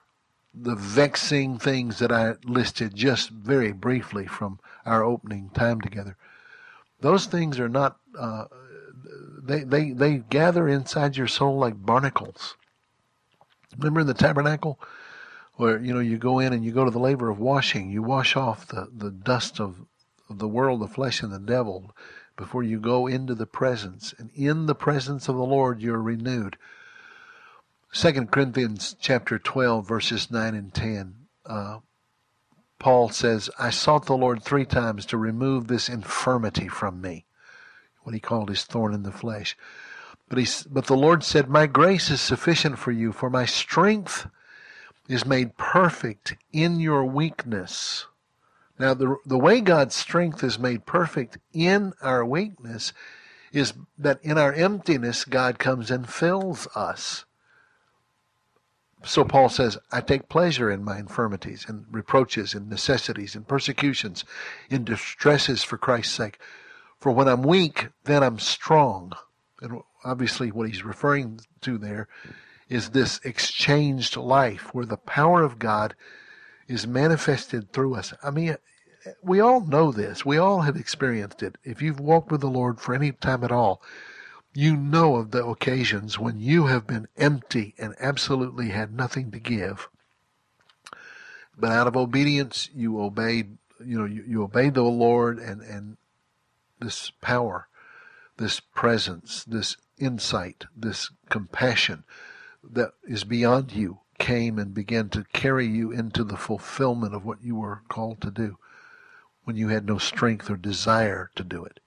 [0.55, 6.17] the vexing things that I listed just very briefly from our opening time together.
[7.01, 8.47] Those things are not, uh,
[9.43, 12.57] they, they, they gather inside your soul like barnacles.
[13.77, 14.81] Remember in the tabernacle
[15.55, 18.03] where, you know, you go in and you go to the laver of washing, you
[18.03, 19.85] wash off the, the dust of,
[20.31, 21.95] the world, the flesh, and the devil
[22.37, 24.15] before you go into the presence.
[24.19, 26.59] And in the presence of the Lord, you're renewed.
[27.93, 31.15] Second Corinthians chapter 12, verses 9 and 10.
[31.47, 31.79] Uh,
[32.79, 37.25] Paul says, I sought the Lord three times to remove this infirmity from me,
[38.03, 39.57] what he called his thorn in the flesh.
[40.29, 44.27] But, he, but the Lord said, My grace is sufficient for you, for my strength
[45.09, 48.07] is made perfect in your weakness.
[48.79, 52.93] Now, the, the way God's strength is made perfect in our weakness
[53.53, 57.25] is that in our emptiness, God comes and fills us.
[59.05, 64.25] So Paul says, I take pleasure in my infirmities and reproaches and necessities and persecutions,
[64.69, 66.39] in distresses for Christ's sake.
[66.99, 69.13] For when I'm weak, then I'm strong.
[69.61, 72.09] And obviously, what he's referring to there
[72.69, 75.95] is this exchanged life where the power of God
[76.67, 78.13] is manifested through us.
[78.23, 78.57] I mean,
[79.23, 80.25] we all know this.
[80.25, 81.57] We all have experienced it.
[81.65, 83.83] If you've walked with the Lord for any time at all,
[84.55, 89.39] you know of the occasions when you have been empty and absolutely had nothing to
[89.39, 89.89] give.
[91.57, 95.97] But out of obedience, you obeyed, you know, you, you obeyed the Lord and, and
[96.81, 97.69] this power,
[98.37, 102.05] this presence, this insight, this compassion
[102.63, 107.43] that is beyond you came and began to carry you into the fulfillment of what
[107.43, 108.59] you were called to do
[109.45, 111.81] when you had no strength or desire to do it.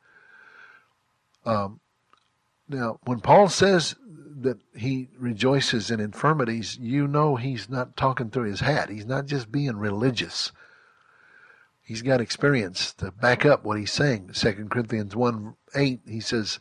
[1.46, 1.80] Um,
[2.68, 3.96] now, when Paul says
[4.40, 8.90] that he rejoices in infirmities, you know he's not talking through his hat.
[8.90, 10.52] He's not just being religious.
[11.84, 14.34] He's got experience to back up what he's saying.
[14.34, 16.60] Second Corinthians 1 8, he says,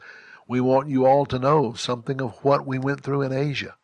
[0.50, 3.76] We want you all to know something of what we went through in Asia.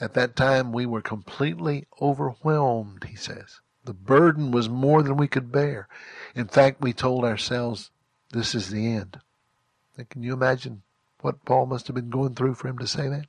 [0.00, 3.60] At that time, we were completely overwhelmed, he says.
[3.84, 5.86] The burden was more than we could bear.
[6.34, 7.90] In fact, we told ourselves,
[8.30, 9.20] this is the end.
[10.08, 10.84] can you imagine
[11.20, 13.26] what Paul must have been going through for him to say that.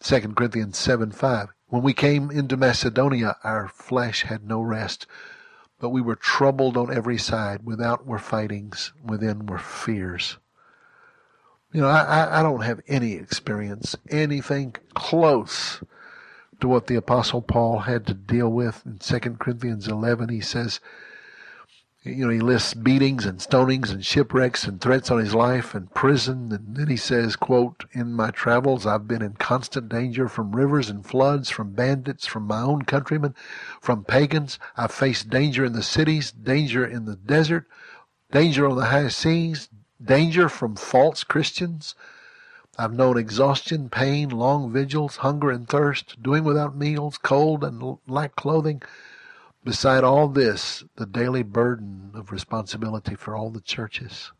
[0.00, 1.48] 2 Corinthians 7 5.
[1.68, 5.06] When we came into Macedonia, our flesh had no rest,
[5.80, 7.64] but we were troubled on every side.
[7.64, 10.36] Without were fightings, within were fears.
[11.76, 15.82] You know, I, I don't have any experience, anything close
[16.58, 20.30] to what the Apostle Paul had to deal with in 2 Corinthians 11.
[20.30, 20.80] He says,
[22.02, 25.92] you know, he lists beatings and stonings and shipwrecks and threats on his life and
[25.92, 26.50] prison.
[26.50, 30.88] And then he says, quote, in my travels, I've been in constant danger from rivers
[30.88, 33.34] and floods, from bandits, from my own countrymen,
[33.82, 34.58] from pagans.
[34.78, 37.66] I've faced danger in the cities, danger in the desert,
[38.30, 39.68] danger on the high seas,
[40.02, 41.94] danger from false Christians.
[42.78, 48.36] I've known exhaustion, pain, long vigils, hunger and thirst, doing without meals, cold and lack
[48.36, 48.82] clothing.
[49.64, 54.30] Beside all this, the daily burden of responsibility for all the churches.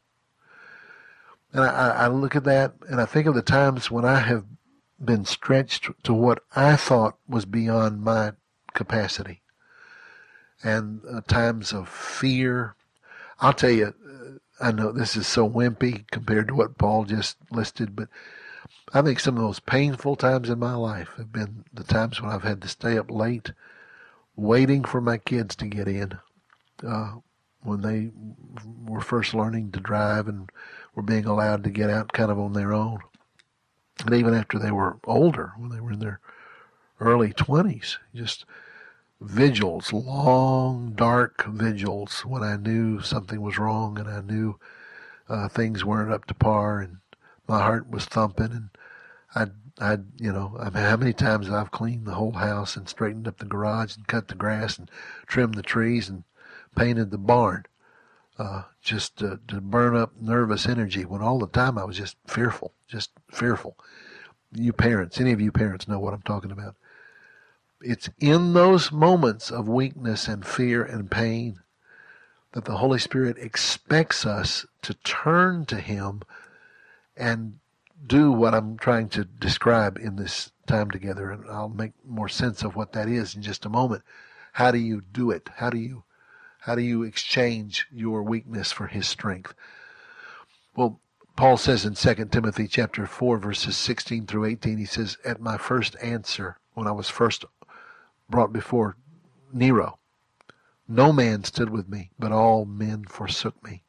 [1.52, 4.44] And I, I look at that and I think of the times when I have
[5.02, 8.32] been stretched to what I thought was beyond my
[8.74, 9.42] capacity.
[10.62, 12.74] And uh, times of fear.
[13.40, 13.94] I'll tell you,
[14.60, 18.08] I know this is so wimpy compared to what Paul just listed, but
[18.92, 22.30] I think some of those painful times in my life have been the times when
[22.30, 23.52] I've had to stay up late
[24.36, 26.18] waiting for my kids to get in
[26.86, 27.12] uh,
[27.62, 28.10] when they
[28.86, 30.50] were first learning to drive and
[30.94, 32.98] were being allowed to get out kind of on their own.
[34.04, 36.20] And even after they were older, when they were in their
[37.00, 38.44] early 20s, just
[39.20, 44.58] vigils, long, dark vigils when I knew something was wrong and I knew
[45.28, 46.98] uh, things weren't up to par and
[47.48, 48.68] my heart was thumping and
[49.34, 52.88] I'd I, you know, I mean, how many times I've cleaned the whole house and
[52.88, 54.90] straightened up the garage and cut the grass and
[55.26, 56.24] trimmed the trees and
[56.74, 57.66] painted the barn,
[58.38, 62.16] uh, just to, to burn up nervous energy when all the time I was just
[62.26, 63.76] fearful, just fearful.
[64.52, 66.76] You parents, any of you parents know what I'm talking about.
[67.88, 71.60] It's in those moments of weakness and fear and pain
[72.50, 76.22] that the Holy Spirit expects us to turn to Him
[77.16, 77.60] and
[78.04, 82.64] do what I'm trying to describe in this time together, and I'll make more sense
[82.64, 84.02] of what that is in just a moment.
[84.54, 85.48] How do you do it?
[85.56, 86.02] How do you
[86.60, 89.54] how do you exchange your weakness for his strength?
[90.74, 90.98] Well,
[91.36, 95.56] Paul says in 2 Timothy chapter 4 verses 16 through 18 he says at my
[95.56, 97.44] first answer when I was first
[98.28, 98.96] brought before
[99.52, 99.98] Nero
[100.88, 103.82] no man stood with me but all men forsook me.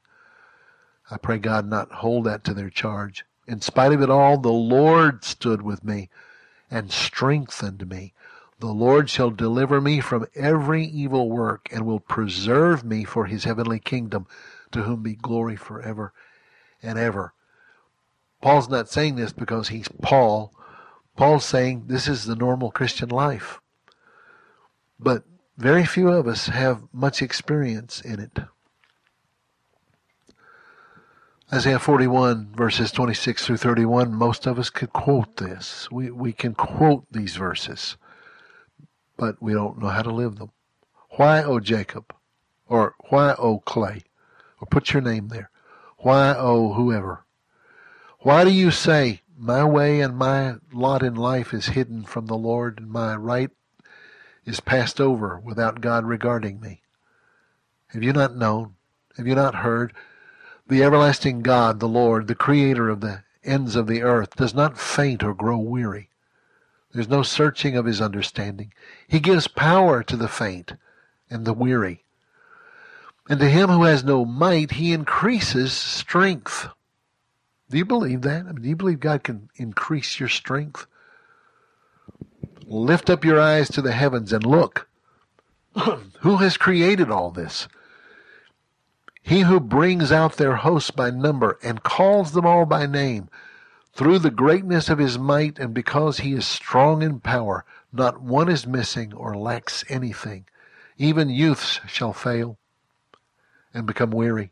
[1.09, 4.51] I pray God not hold that to their charge in spite of it all, the
[4.51, 6.09] Lord stood with me
[6.69, 8.13] and strengthened me.
[8.59, 13.45] The Lord shall deliver me from every evil work and will preserve me for his
[13.45, 14.27] heavenly kingdom,
[14.71, 16.11] to whom be glory forever
[16.83, 17.33] and ever.
[18.41, 20.53] Paul's not saying this because he's Paul.
[21.15, 23.61] Paul's saying this is the normal Christian life.
[24.99, 25.23] But
[25.57, 28.39] very few of us have much experience in it.
[31.51, 35.89] Isaiah 41 verses 26 through 31, most of us could quote this.
[35.89, 37.95] We, we can quote these verses,
[39.15, 40.51] but we don't know how to live them.
[41.11, 42.13] Why, O Jacob?
[42.67, 44.03] Or why, O clay?
[44.59, 45.49] Or put your name there.
[45.99, 47.23] Why, O whoever?
[48.19, 52.37] Why do you say, my way and my lot in life is hidden from the
[52.37, 53.51] Lord and my right
[54.47, 56.81] is passed over without God regarding me?
[57.87, 58.75] Have you not known?
[59.17, 59.93] Have you not heard?
[60.67, 64.77] The everlasting God, the Lord, the creator of the ends of the earth, does not
[64.77, 66.09] faint or grow weary.
[66.93, 68.73] There's no searching of his understanding.
[69.07, 70.73] He gives power to the faint
[71.29, 72.05] and the weary.
[73.29, 76.69] And to him who has no might, he increases strength.
[77.69, 78.45] Do you believe that?
[78.45, 80.87] I mean, do you believe God can increase your strength?
[82.69, 84.89] Lift up your eyes to the heavens and look.
[86.19, 87.69] who has created all this?
[89.21, 93.29] He who brings out their hosts by number and calls them all by name,
[93.93, 97.63] through the greatness of his might and because he is strong in power,
[97.93, 100.45] not one is missing or lacks anything.
[100.97, 102.57] Even youths shall fail
[103.73, 104.51] and become weary,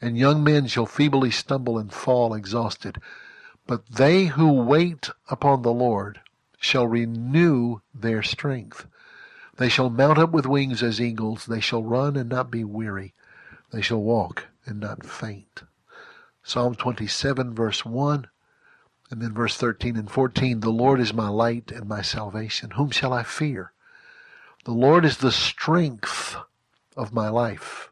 [0.00, 2.96] and young men shall feebly stumble and fall exhausted.
[3.66, 6.20] But they who wait upon the Lord
[6.58, 8.86] shall renew their strength.
[9.56, 11.46] They shall mount up with wings as eagles.
[11.46, 13.14] They shall run and not be weary.
[13.70, 15.62] They shall walk and not faint.
[16.42, 18.28] Psalm 27 verse 1
[19.10, 20.60] and then verse 13 and 14.
[20.60, 22.72] The Lord is my light and my salvation.
[22.72, 23.72] Whom shall I fear?
[24.64, 26.36] The Lord is the strength
[26.96, 27.90] of my life.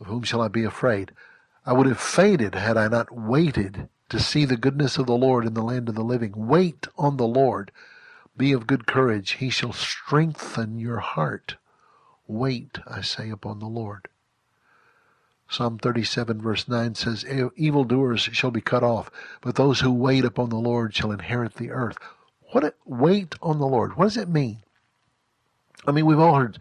[0.00, 1.12] Of whom shall I be afraid?
[1.64, 5.46] I would have fainted had I not waited to see the goodness of the Lord
[5.46, 6.32] in the land of the living.
[6.36, 7.70] Wait on the Lord.
[8.36, 9.32] Be of good courage.
[9.32, 11.56] He shall strengthen your heart.
[12.26, 14.08] Wait, I say, upon the Lord.
[15.48, 17.24] Psalm 37 verse 9 says,
[17.56, 21.70] evildoers shall be cut off, but those who wait upon the Lord shall inherit the
[21.70, 21.98] earth.
[22.50, 23.96] What, wait on the Lord.
[23.96, 24.58] What does it mean?
[25.86, 26.58] I mean, we've all heard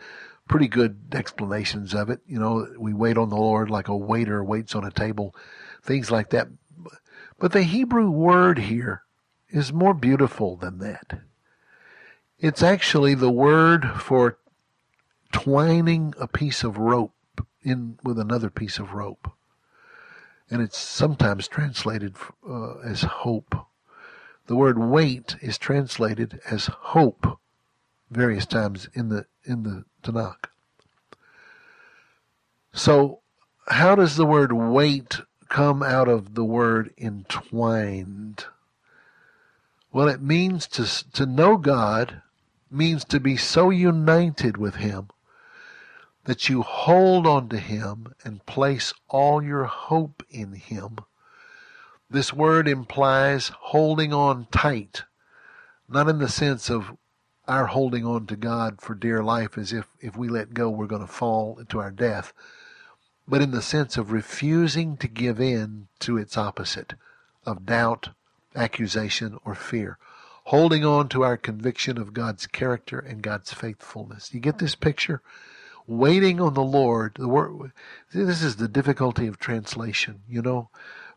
[0.48, 2.20] pretty good explanations of it.
[2.28, 5.36] You know, we wait on the Lord like a waiter waits on a table,
[5.82, 6.48] things like that.
[7.38, 9.04] But the Hebrew word here
[9.50, 11.20] is more beautiful than that.
[12.40, 14.38] It's actually the word for
[15.32, 17.14] twining a piece of rope
[17.62, 19.32] in with another piece of rope.
[20.50, 22.16] And it's sometimes translated
[22.48, 23.56] uh, as hope.
[24.48, 27.40] The word wait is translated as hope
[28.12, 30.50] various times in the in the Tanakh.
[32.74, 33.22] So,
[33.68, 38.46] how does the word wait come out of the word entwined?
[39.92, 42.22] Well, it means to to know God
[42.70, 45.10] means to be so united with Him
[46.26, 50.98] that you hold on to Him and place all your hope in Him.
[52.10, 55.04] This word implies holding on tight,
[55.88, 56.96] not in the sense of
[57.48, 60.88] our holding on to God for dear life as if if we let go we're
[60.88, 62.34] going to fall into our death,
[63.28, 66.94] but in the sense of refusing to give in to its opposite
[67.46, 68.10] of doubt,
[68.56, 69.98] accusation, or fear.
[70.46, 74.34] Holding on to our conviction of God's character and God's faithfulness.
[74.34, 75.22] You get this picture?
[75.88, 77.16] Waiting on the Lord.
[77.16, 77.72] The word.
[78.14, 80.22] This is the difficulty of translation.
[80.30, 80.70] You know,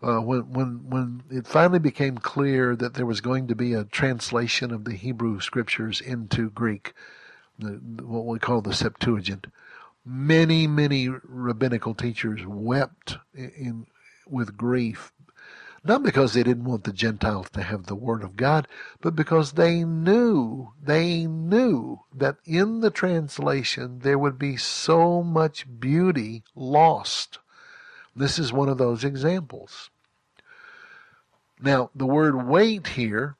[0.03, 3.85] uh, when when when it finally became clear that there was going to be a
[3.85, 6.95] translation of the Hebrew scriptures into Greek,
[7.59, 9.47] the, what we call the Septuagint,
[10.05, 13.87] many many rabbinical teachers wept in
[14.27, 15.13] with grief
[15.85, 18.67] not because they didn't want the Gentiles to have the Word of God,
[19.01, 25.67] but because they knew, they knew that in the translation there would be so much
[25.81, 27.39] beauty lost.
[28.15, 29.91] This is one of those examples.
[31.61, 33.37] Now, the word wait here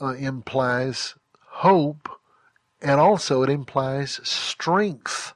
[0.00, 2.08] uh, implies hope
[2.82, 5.34] and also it implies strength.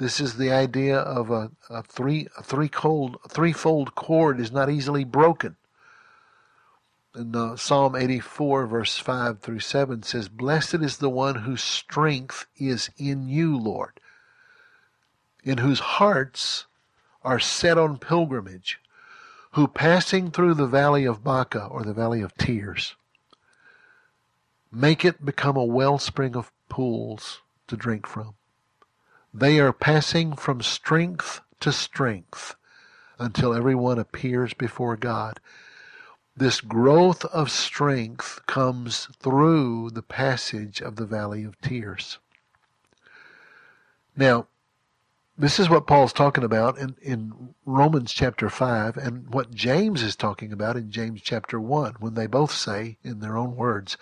[0.00, 5.04] This is the idea of a, a three a threefold threefold cord is not easily
[5.04, 5.56] broken.
[7.12, 12.46] And uh, Psalm 84 verse 5 through 7 says, "Blessed is the one whose strength
[12.56, 14.00] is in you, Lord,
[15.44, 16.64] in whose hearts
[17.22, 18.80] are set on pilgrimage,
[19.52, 22.94] who passing through the valley of Baca, or the valley of tears,
[24.72, 28.34] make it become a wellspring of pools to drink from.
[29.32, 32.56] They are passing from strength to strength
[33.18, 35.38] until everyone appears before God.
[36.36, 42.18] This growth of strength comes through the passage of the valley of tears.
[44.16, 44.48] Now,
[45.38, 50.16] this is what Paul's talking about in, in Romans chapter 5 and what James is
[50.16, 53.96] talking about in James chapter 1 when they both say, in their own words,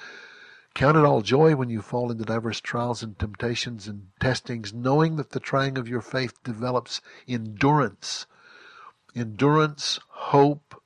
[0.78, 5.16] Count it all joy when you fall into diverse trials and temptations and testings, knowing
[5.16, 8.26] that the trying of your faith develops endurance.
[9.12, 10.80] Endurance, hope,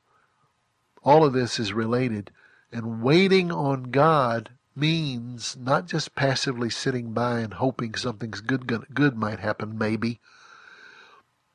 [1.02, 2.30] all of this is related.
[2.72, 9.14] And waiting on God means not just passively sitting by and hoping something's good good
[9.14, 10.20] might happen, maybe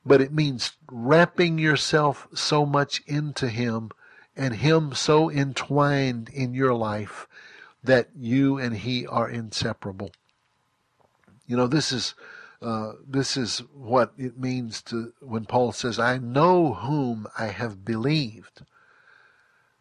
[0.05, 3.89] but it means wrapping yourself so much into Him
[4.35, 7.27] and Him so entwined in your life
[7.87, 10.11] that you and He are inseparable.
[11.47, 12.15] You know, this is
[12.61, 17.83] uh, this is what it means to when Paul says, "I know whom I have
[17.83, 18.61] believed."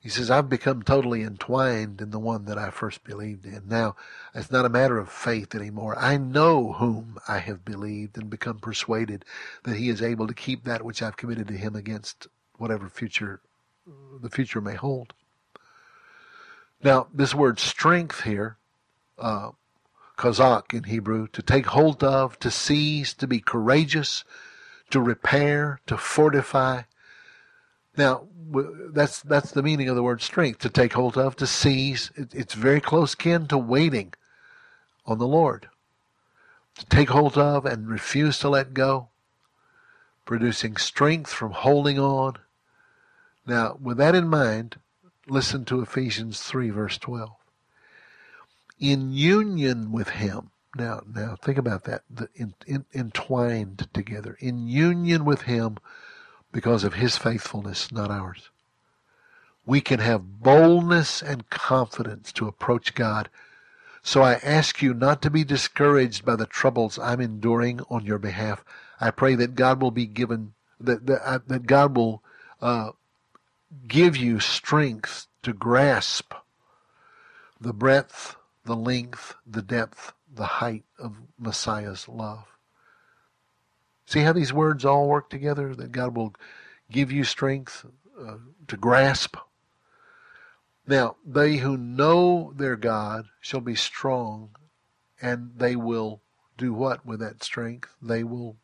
[0.07, 3.63] He says, I've become totally entwined in the one that I first believed in.
[3.67, 3.97] Now,
[4.37, 5.99] it's not a matter of faith anymore.
[5.99, 9.25] I know whom I have believed and become persuaded
[9.65, 13.41] that he is able to keep that which I've committed to him against whatever future
[14.23, 15.13] the future may hold.
[16.87, 18.59] Now, this word strength here,
[19.19, 19.51] uh,
[20.19, 24.23] chazak in Hebrew, to take hold of, to seize, to be courageous,
[24.91, 26.83] to repair, to fortify.
[27.97, 28.29] Now,
[28.93, 32.13] that's that's the meaning of the word strength to take hold of to seize.
[32.15, 34.15] It's very close kin to waiting
[35.07, 35.69] on the lord.
[36.79, 39.09] To take hold of and refuse to let go.
[40.25, 42.35] Producing strength from holding on.
[43.45, 44.77] Now with that in mind
[45.27, 47.31] listen to ephesians 3 verse 12
[48.79, 54.69] in union with him now now think about that the, in, in, entwined together in
[54.69, 55.79] union with him
[56.57, 58.49] because of his faithfulness, not ours.
[59.67, 63.29] We can have boldness and confidence to approach God.
[64.03, 68.17] So I ask you not to be discouraged by the troubles I'm enduring on your
[68.17, 68.65] behalf.
[68.99, 72.23] I pray that God will be given, that, that, that God will
[72.63, 72.93] uh,
[73.87, 76.33] give you strength to grasp
[77.61, 82.45] the breadth, the length, the depth, the height of Messiah's love.
[84.05, 85.75] See how these words all work together?
[85.75, 86.35] That God will
[86.91, 87.85] give you strength
[88.21, 88.37] uh,
[88.69, 89.37] to grasp.
[90.87, 94.51] Now, they who know their God shall be strong,
[95.21, 96.21] and they will
[96.57, 97.89] do what with that strength?
[98.01, 98.57] They will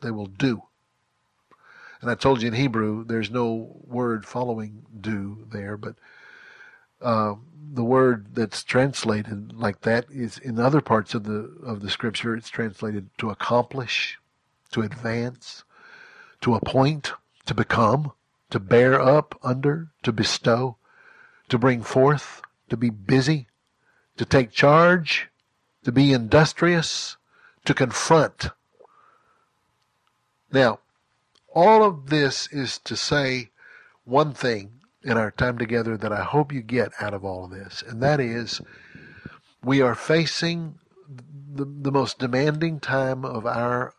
[0.00, 0.62] they will do.
[2.00, 5.96] And I told you in Hebrew, there's no word following do there, but
[7.02, 7.34] uh,
[7.72, 12.34] the word that's translated like that is in other parts of the of the scripture.
[12.34, 14.18] It's translated to accomplish,
[14.72, 15.64] to advance,
[16.40, 17.12] to appoint,
[17.46, 18.12] to become,
[18.50, 20.76] to bear up under, to bestow,
[21.48, 23.48] to bring forth, to be busy,
[24.16, 25.28] to take charge,
[25.84, 27.16] to be industrious,
[27.64, 28.50] to confront.
[30.50, 30.80] Now,
[31.54, 33.50] all of this is to say
[34.04, 37.50] one thing in our time together that I hope you get out of all of
[37.50, 38.60] this, and that is
[39.62, 40.78] we are facing
[41.54, 43.94] the, the most demanding time of our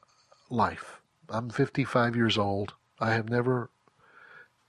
[0.49, 1.01] life.
[1.29, 2.73] I'm 55 years old.
[2.99, 3.69] I have never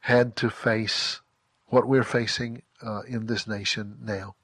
[0.01, 1.21] had to face
[1.67, 4.35] what we're facing uh, in this nation now.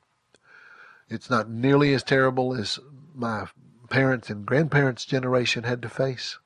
[1.09, 2.78] It's not nearly as terrible as
[3.14, 3.47] my
[3.89, 6.39] parents and grandparents' generation had to face,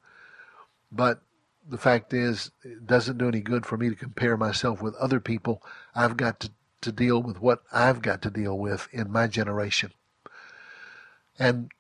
[0.93, 1.22] but
[1.70, 5.20] the fact is, it doesn't do any good for me to compare myself with other
[5.20, 5.62] people.
[5.94, 6.50] I've got to,
[6.82, 9.92] to deal with what I've got to deal with in my generation.
[11.38, 11.70] And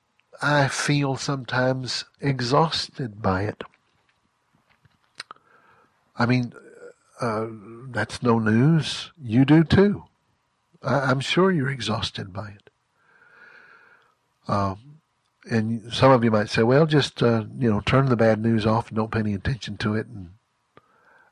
[0.40, 3.62] I feel sometimes exhausted by it.
[6.16, 6.52] I mean,
[7.20, 7.46] uh,
[7.90, 9.10] that's no news.
[9.20, 10.04] You do too.
[10.82, 12.70] I, am sure you're exhausted by it.
[14.48, 14.89] Um,
[15.44, 18.66] and some of you might say, well, just uh, you know, turn the bad news
[18.66, 20.06] off and don't pay any attention to it.
[20.06, 20.30] And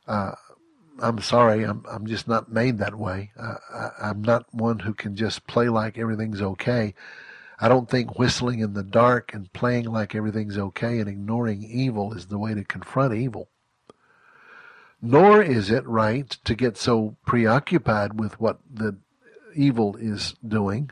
[0.07, 0.33] uh,
[1.01, 3.33] I'm sorry, I'm I'm just not made that way.
[3.39, 6.95] Uh, I, I'm not one who can just play like everything's okay.
[7.61, 12.15] I don't think whistling in the dark and playing like everything's okay and ignoring evil
[12.15, 13.49] is the way to confront evil.
[15.03, 18.97] Nor is it right to get so preoccupied with what the
[19.55, 20.91] evil is doing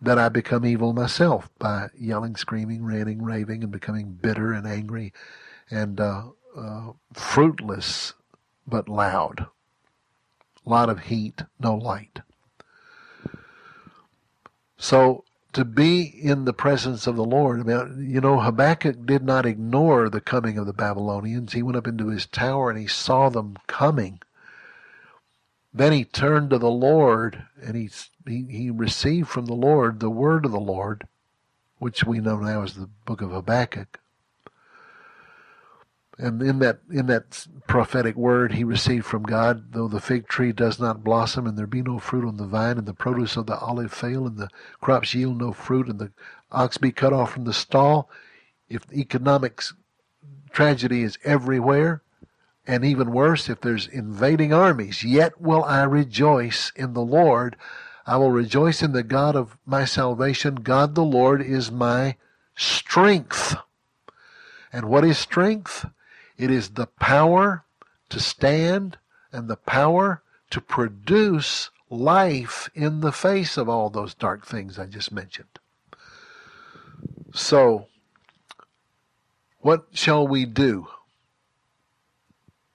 [0.00, 5.12] that I become evil myself by yelling, screaming, ranting, raving, and becoming bitter and angry
[5.70, 6.24] and uh,
[6.56, 8.14] uh, fruitless
[8.66, 9.46] but loud.
[10.66, 12.20] A lot of heat, no light.
[14.78, 19.22] So to be in the presence of the Lord, I mean, you know, Habakkuk did
[19.22, 21.52] not ignore the coming of the Babylonians.
[21.52, 24.20] He went up into his tower and he saw them coming.
[25.72, 27.90] Then he turned to the Lord and he,
[28.30, 31.06] he, he received from the Lord the word of the Lord,
[31.78, 33.98] which we know now as the book of Habakkuk.
[36.18, 40.52] And in that in that prophetic word he received from God, though the fig tree
[40.52, 43.46] does not blossom, and there be no fruit on the vine, and the produce of
[43.46, 44.50] the olive fail, and the
[44.82, 46.12] crops yield no fruit, and the
[46.52, 48.10] ox be cut off from the stall,
[48.68, 49.62] if economic
[50.50, 52.02] tragedy is everywhere,
[52.66, 57.56] and even worse, if there's invading armies, yet will I rejoice in the Lord.
[58.06, 60.56] I will rejoice in the God of my salvation.
[60.56, 62.16] God the Lord is my
[62.56, 63.56] strength.
[64.72, 65.86] And what is strength?
[66.36, 67.64] It is the power
[68.08, 68.98] to stand
[69.32, 74.86] and the power to produce life in the face of all those dark things I
[74.86, 75.58] just mentioned.
[77.32, 77.86] So,
[79.60, 80.88] what shall we do?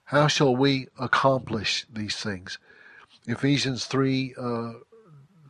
[0.04, 2.58] How shall we accomplish these things?
[3.26, 4.72] Ephesians 3 uh,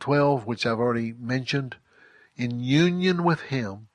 [0.07, 1.75] 12, which I've already mentioned,
[2.37, 3.89] in union with Him,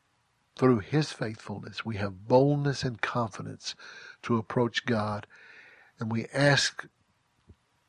[0.59, 3.75] through His faithfulness, we have boldness and confidence
[4.25, 5.27] to approach God.
[5.99, 6.87] And we ask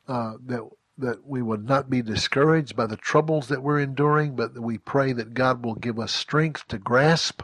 [0.08, 0.62] uh, that
[0.98, 4.78] that we would not be discouraged by the troubles that we're enduring, but that we
[4.78, 7.42] pray that God will give us strength to grasp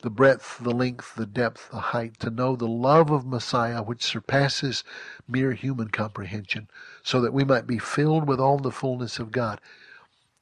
[0.00, 4.02] the breadth, the length, the depth, the height, to know the love of Messiah which
[4.02, 4.84] surpasses
[5.28, 6.70] mere human comprehension,
[7.02, 9.60] so that we might be filled with all the fullness of God.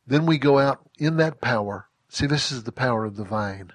[0.07, 1.89] Then we go out in that power.
[2.09, 3.73] See, this is the power of the vine.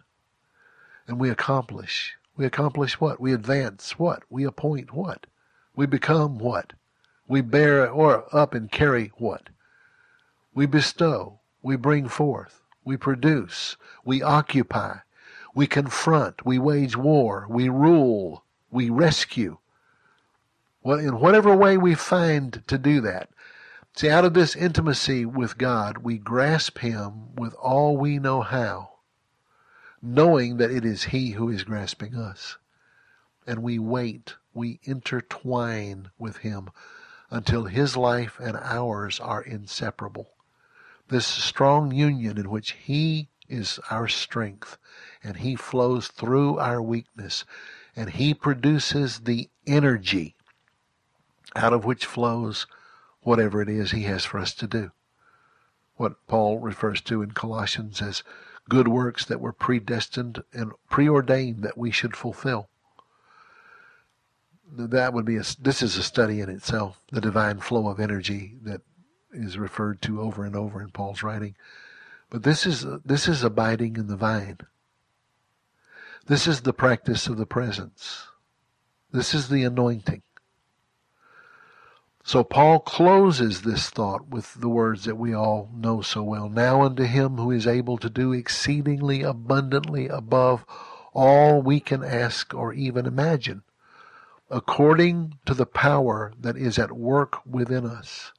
[1.07, 2.15] And we accomplish.
[2.35, 3.19] We accomplish what?
[3.19, 4.23] We advance what?
[4.29, 5.25] We appoint what?
[5.75, 6.73] We become what?
[7.27, 9.49] We bear or up and carry what?
[10.53, 11.39] We bestow.
[11.61, 12.61] We bring forth.
[12.83, 13.77] We produce.
[14.05, 14.97] We occupy.
[15.57, 19.57] We confront, we wage war, we rule, we rescue.
[20.83, 23.29] Well, in whatever way we find to do that.
[23.97, 28.91] See, out of this intimacy with God, we grasp Him with all we know how,
[30.03, 32.59] knowing that it is He who is grasping us.
[33.47, 36.69] And we wait, we intertwine with Him
[37.31, 40.29] until His life and ours are inseparable.
[41.07, 44.77] This strong union in which He is our strength,
[45.23, 47.45] and He flows through our weakness,
[47.95, 50.35] and He produces the energy
[51.55, 52.67] out of which flows
[53.27, 54.89] whatever it is He has for us to do.
[55.97, 58.23] What Paul refers to in Colossians as
[58.69, 62.69] good works that were predestined and preordained that we should fulfill.
[64.71, 68.55] That would be a, this is a study in itself, the divine flow of energy
[68.61, 68.79] that
[69.33, 71.57] is referred to over and over in Paul's writing.
[72.29, 74.59] But this is, this is abiding in the vine.
[76.27, 78.27] This is the practice of the presence.
[79.11, 80.21] This is the anointing.
[82.27, 86.49] So Paul closes this thought with the words that we all know so well.
[86.49, 90.65] Now unto him who is able to do exceedingly abundantly above
[91.13, 93.63] all we can ask or even imagine,
[94.49, 98.33] according to the power that is at work within us.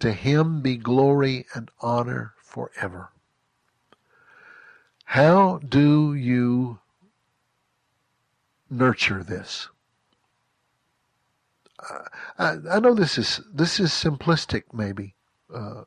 [0.00, 3.12] To him be glory and honor forever.
[5.06, 6.80] How do you
[8.68, 9.70] nurture this?
[12.38, 15.14] I, I know this is this is simplistic, maybe.
[15.52, 15.82] Uh,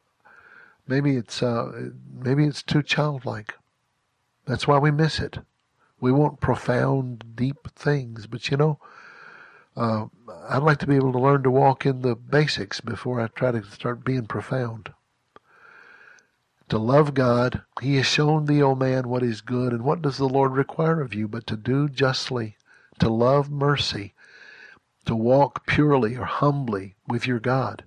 [0.87, 3.55] maybe it's uh, maybe it's too childlike.
[4.45, 5.39] That's why we miss it.
[5.99, 8.79] We want profound, deep things, but you know,
[9.75, 10.05] uh,
[10.47, 13.51] I'd like to be able to learn to walk in the basics before I try
[13.51, 14.93] to start being profound.
[16.69, 20.17] To love God, He has shown thee, O man, what is good, and what does
[20.17, 22.55] the Lord require of you but to do justly,
[22.99, 24.13] to love mercy,
[25.05, 27.83] to walk purely or humbly with your God.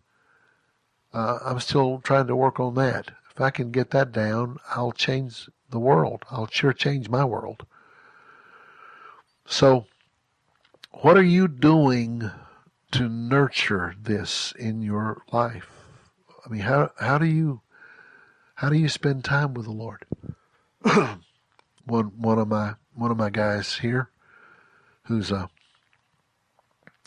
[1.12, 3.10] Uh, I'm still trying to work on that.
[3.30, 6.24] If I can get that down, I'll change the world.
[6.30, 7.66] I'll sure change my world.
[9.46, 9.86] So,
[10.92, 12.30] what are you doing
[12.92, 15.70] to nurture this in your life?
[16.44, 17.62] I mean, how how do you
[18.56, 20.04] how do you spend time with the Lord?
[21.84, 24.10] one one of my one of my guys here,
[25.04, 25.48] who's a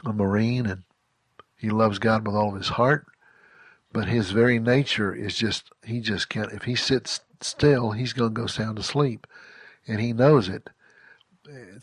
[0.07, 0.83] a Marine and
[1.57, 3.05] he loves God with all of his heart,
[3.91, 8.33] but his very nature is just, he just can't, if he sits still, he's going
[8.33, 9.25] to go sound asleep.
[9.87, 10.69] And he knows it.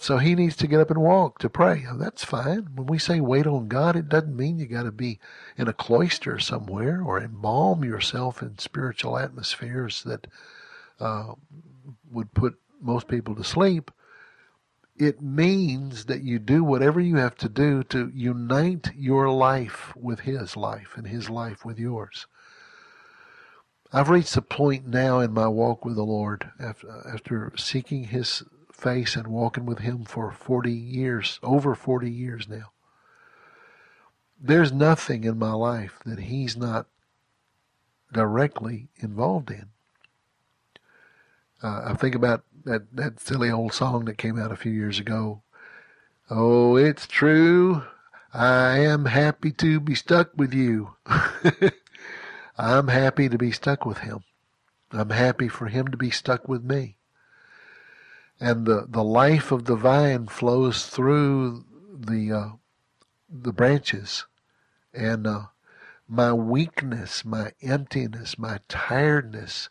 [0.01, 1.87] So he needs to get up and walk to pray.
[1.95, 2.71] That's fine.
[2.75, 5.21] When we say wait on God, it doesn't mean you got to be
[5.57, 10.27] in a cloister somewhere or embalm yourself in spiritual atmospheres that
[10.99, 11.35] uh,
[12.11, 13.93] would put most people to sleep
[14.97, 20.21] it means that you do whatever you have to do to unite your life with
[20.21, 22.27] His life and His life with yours.
[23.93, 28.43] I've reached a point now in my walk with the Lord after, after seeking His
[28.71, 32.73] face and walking with Him for 40 years, over 40 years now.
[34.41, 36.87] There's nothing in my life that He's not
[38.13, 39.69] directly involved in.
[41.63, 44.99] Uh, I think about that that silly old song that came out a few years
[44.99, 45.43] ago.
[46.31, 47.83] Oh, it's true.
[48.33, 50.95] I am happy to be stuck with you.
[52.59, 54.25] I'm happy to be stuck with him.
[54.91, 56.97] I'm happy for him to be stuck with me.
[58.41, 62.49] And the, the life of the vine flows through the uh,
[63.31, 64.27] the branches,
[64.93, 65.43] and uh,
[66.09, 69.69] my weakness, my emptiness, my tiredness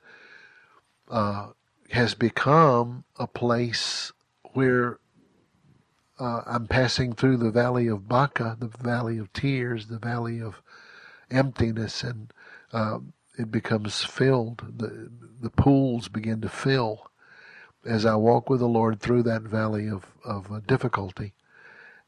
[1.09, 1.49] uh,
[1.91, 4.11] has become a place
[4.53, 4.99] where
[6.19, 10.61] uh, I'm passing through the valley of Baca, the valley of tears, the valley of
[11.29, 12.33] emptiness, and
[12.71, 12.99] uh,
[13.37, 14.77] it becomes filled.
[14.77, 15.09] The,
[15.41, 17.11] the pools begin to fill
[17.85, 21.33] as I walk with the Lord through that valley of, of uh, difficulty.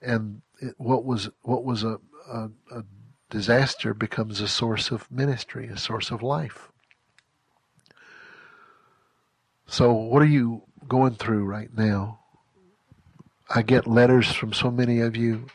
[0.02, 2.00] And it, what was, what was a,
[2.32, 2.84] a, a
[3.30, 6.72] disaster becomes a source of ministry, a source of life.
[9.68, 12.20] So, what are you going through right now?
[13.49, 15.45] I get letters from so many of you.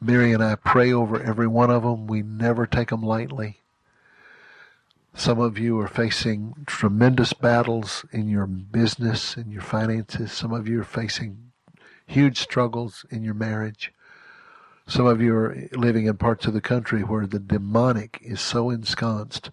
[0.00, 2.06] Mary and I pray over every one of them.
[2.06, 3.60] We never take them lightly.
[5.14, 10.32] Some of you are facing tremendous battles in your business, in your finances.
[10.32, 11.52] Some of you are facing
[12.06, 13.92] huge struggles in your marriage.
[14.86, 18.70] Some of you are living in parts of the country where the demonic is so
[18.70, 19.50] ensconced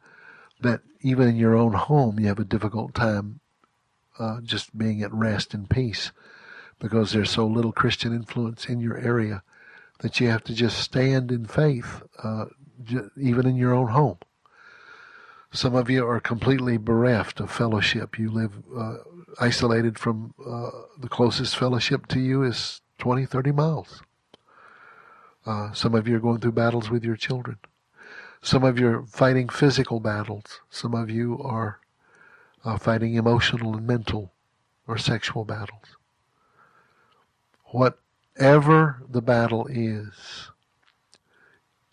[0.60, 3.41] that even in your own home you have a difficult time
[4.20, 6.12] uh, just being at rest and peace
[6.80, 9.44] because there's so little Christian influence in your area
[10.00, 12.46] that you have to just stand in faith, uh,
[12.84, 14.18] j- even in your own home.
[15.52, 18.18] Some of you are completely bereft of fellowship.
[18.18, 18.98] You live uh,
[19.40, 24.02] isolated from uh, the closest fellowship to you is 20, 30 miles.
[25.46, 27.58] Uh, some of you are going through battles with your children.
[28.42, 30.62] Some of you are fighting physical battles.
[30.70, 31.81] Some of you are
[32.64, 34.32] uh, fighting emotional and mental
[34.88, 35.98] or sexual battles.
[37.66, 40.50] Whatever the battle is,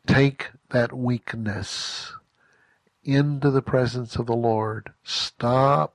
[0.06, 2.12] take that weakness
[3.04, 4.92] into the presence of the Lord.
[5.04, 5.94] Stop,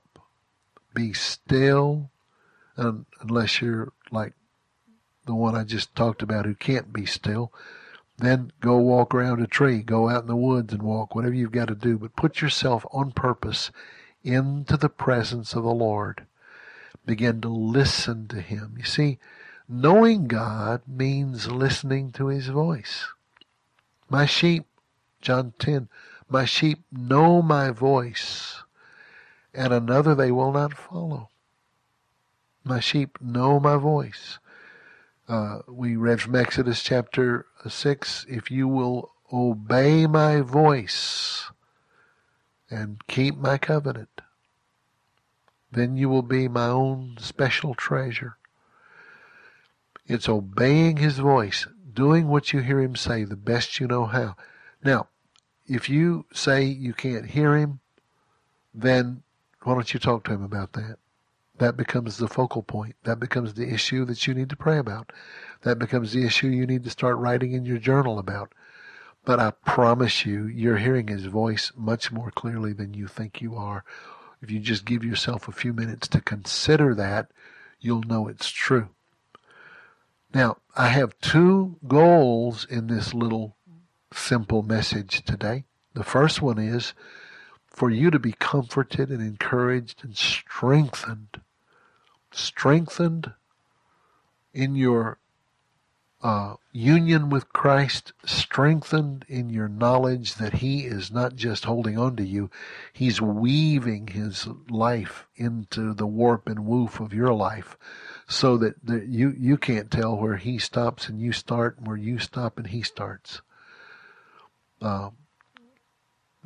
[0.94, 2.10] be still,
[2.76, 4.32] and unless you're like
[5.26, 7.52] the one I just talked about who can't be still,
[8.18, 11.52] then go walk around a tree, go out in the woods and walk, whatever you've
[11.52, 11.98] got to do.
[11.98, 13.70] But put yourself on purpose
[14.24, 16.26] into the presence of the Lord.
[17.04, 18.74] Begin to listen to Him.
[18.78, 19.18] You see,
[19.68, 23.06] knowing God means listening to His voice.
[24.08, 24.64] My sheep,
[25.20, 25.88] John 10,
[26.28, 28.62] my sheep know my voice,
[29.52, 31.28] and another they will not follow.
[32.64, 34.38] My sheep know my voice.
[35.28, 41.50] Uh, we read from Exodus chapter 6 if you will obey my voice
[42.70, 44.20] and keep my covenant,
[45.70, 48.36] then you will be my own special treasure.
[50.06, 54.36] It's obeying his voice, doing what you hear him say the best you know how.
[54.82, 55.08] Now,
[55.66, 57.80] if you say you can't hear him,
[58.74, 59.22] then
[59.62, 60.98] why don't you talk to him about that?
[61.58, 62.96] That becomes the focal point.
[63.04, 65.12] That becomes the issue that you need to pray about.
[65.62, 68.52] That becomes the issue you need to start writing in your journal about.
[69.24, 73.56] But I promise you, you're hearing his voice much more clearly than you think you
[73.56, 73.84] are.
[74.42, 77.30] If you just give yourself a few minutes to consider that,
[77.80, 78.90] you'll know it's true.
[80.34, 83.56] Now, I have two goals in this little
[84.12, 85.64] simple message today.
[85.94, 86.92] The first one is
[87.66, 91.40] for you to be comforted and encouraged and strengthened.
[92.30, 93.32] Strengthened
[94.52, 95.18] in your
[96.24, 102.16] uh, union with Christ, strengthened in your knowledge that He is not just holding on
[102.16, 102.50] to you,
[102.94, 107.76] He's weaving His life into the warp and woof of your life
[108.26, 112.18] so that, you, you can't tell where He stops and you start, and where you
[112.18, 113.42] stop and He starts.
[114.80, 115.10] Uh,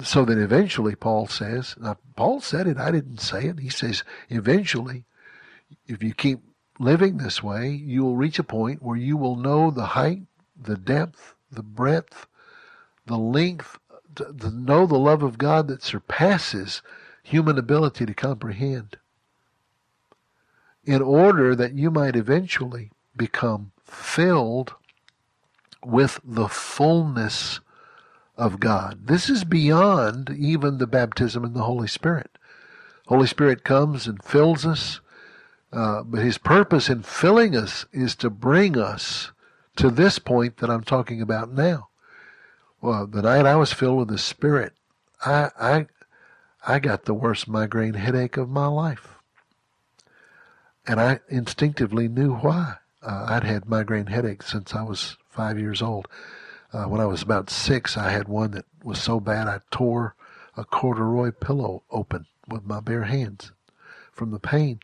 [0.02, 1.76] so that eventually Paul says,
[2.16, 3.60] Paul said it, I didn't say it.
[3.60, 5.04] He says, eventually,
[5.86, 6.40] if you keep
[6.78, 10.22] living this way, you will reach a point where you will know the height,
[10.60, 12.26] the depth, the breadth,
[13.06, 13.78] the length,
[14.16, 16.82] to, to know the love of God that surpasses
[17.22, 18.96] human ability to comprehend.
[20.84, 24.74] In order that you might eventually become filled
[25.84, 27.60] with the fullness
[28.36, 29.06] of God.
[29.06, 32.38] This is beyond even the baptism in the Holy Spirit.
[33.06, 35.00] Holy Spirit comes and fills us,
[35.72, 39.32] uh, but His purpose in filling us is to bring us
[39.76, 41.88] to this point that I'm talking about now.
[42.80, 44.72] Well, the night I was filled with the Spirit,
[45.24, 45.86] I I
[46.66, 49.14] I got the worst migraine headache of my life,
[50.86, 52.76] and I instinctively knew why.
[53.02, 56.08] Uh, I'd had migraine headaches since I was five years old.
[56.72, 60.14] Uh, when I was about six, I had one that was so bad I tore
[60.56, 63.52] a corduroy pillow open with my bare hands
[64.12, 64.80] from the pain.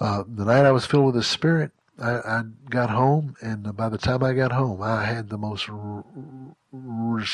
[0.00, 3.88] Uh, the night I was filled with the Spirit, I, I, got home, and by
[3.88, 6.04] the time I got home, I had the most r-
[6.72, 7.24] r-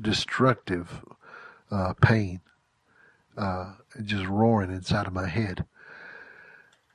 [0.00, 1.04] destructive
[1.70, 2.40] uh, pain,
[3.36, 5.64] uh, just roaring inside of my head.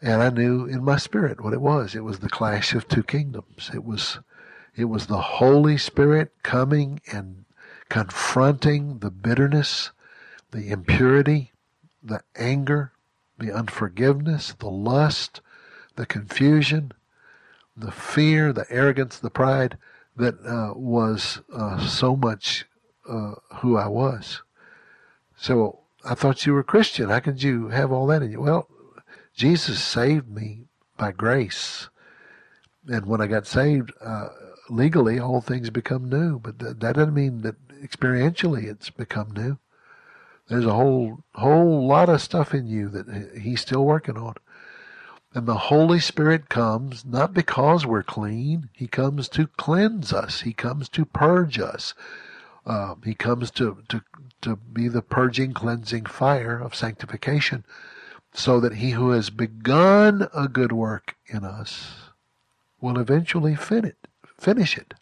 [0.02, 1.96] And I knew in my spirit what it was.
[1.96, 3.72] It was the clash of two kingdoms.
[3.74, 4.20] It was
[4.76, 7.46] it was the Holy Spirit coming and
[7.90, 9.92] confronting the bitterness,
[10.52, 11.52] the impurity,
[12.04, 12.92] the anger,
[13.38, 15.42] the unforgiveness, the lust,
[15.96, 16.92] the confusion,
[17.76, 19.78] the fear, the arrogance, the pride
[20.16, 22.66] that uh, was uh, so much
[23.08, 24.42] uh, who I was.
[25.38, 27.10] So I thought you were Christian.
[27.10, 28.42] How could you have all that in you?
[28.42, 28.68] Well,
[29.36, 30.66] Jesus saved me
[30.98, 31.90] by grace.
[32.88, 34.30] And when I got saved, uh,
[34.70, 39.60] legally all things become new, but that, that doesn't mean that experientially it's become new.
[40.50, 44.36] There's a whole whole lot of stuff in you that he's still working on.
[45.34, 48.70] And the Holy Spirit comes not because we're clean.
[48.74, 50.42] He comes to cleanse us.
[50.42, 51.94] He comes to purge us.
[52.66, 54.02] Uh, he comes to, to,
[54.42, 57.64] to be the purging, cleansing fire of sanctification
[58.34, 62.12] so that he who has begun a good work in us
[62.82, 64.94] will eventually fin it, finish it.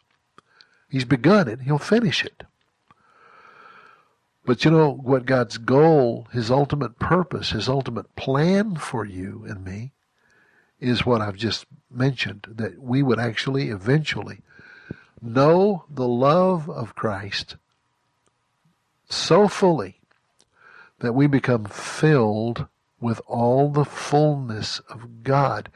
[0.89, 2.43] He's begun it, he'll finish it.
[4.45, 9.63] But you know what God's goal, his ultimate purpose, his ultimate plan for you and
[9.63, 9.91] me
[10.79, 14.41] is what I've just mentioned that we would actually eventually
[15.21, 17.55] know the love of Christ
[19.09, 19.99] so fully
[20.99, 22.67] that we become filled
[22.99, 25.69] with all the fullness of God.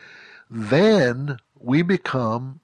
[0.49, 2.59] Then we become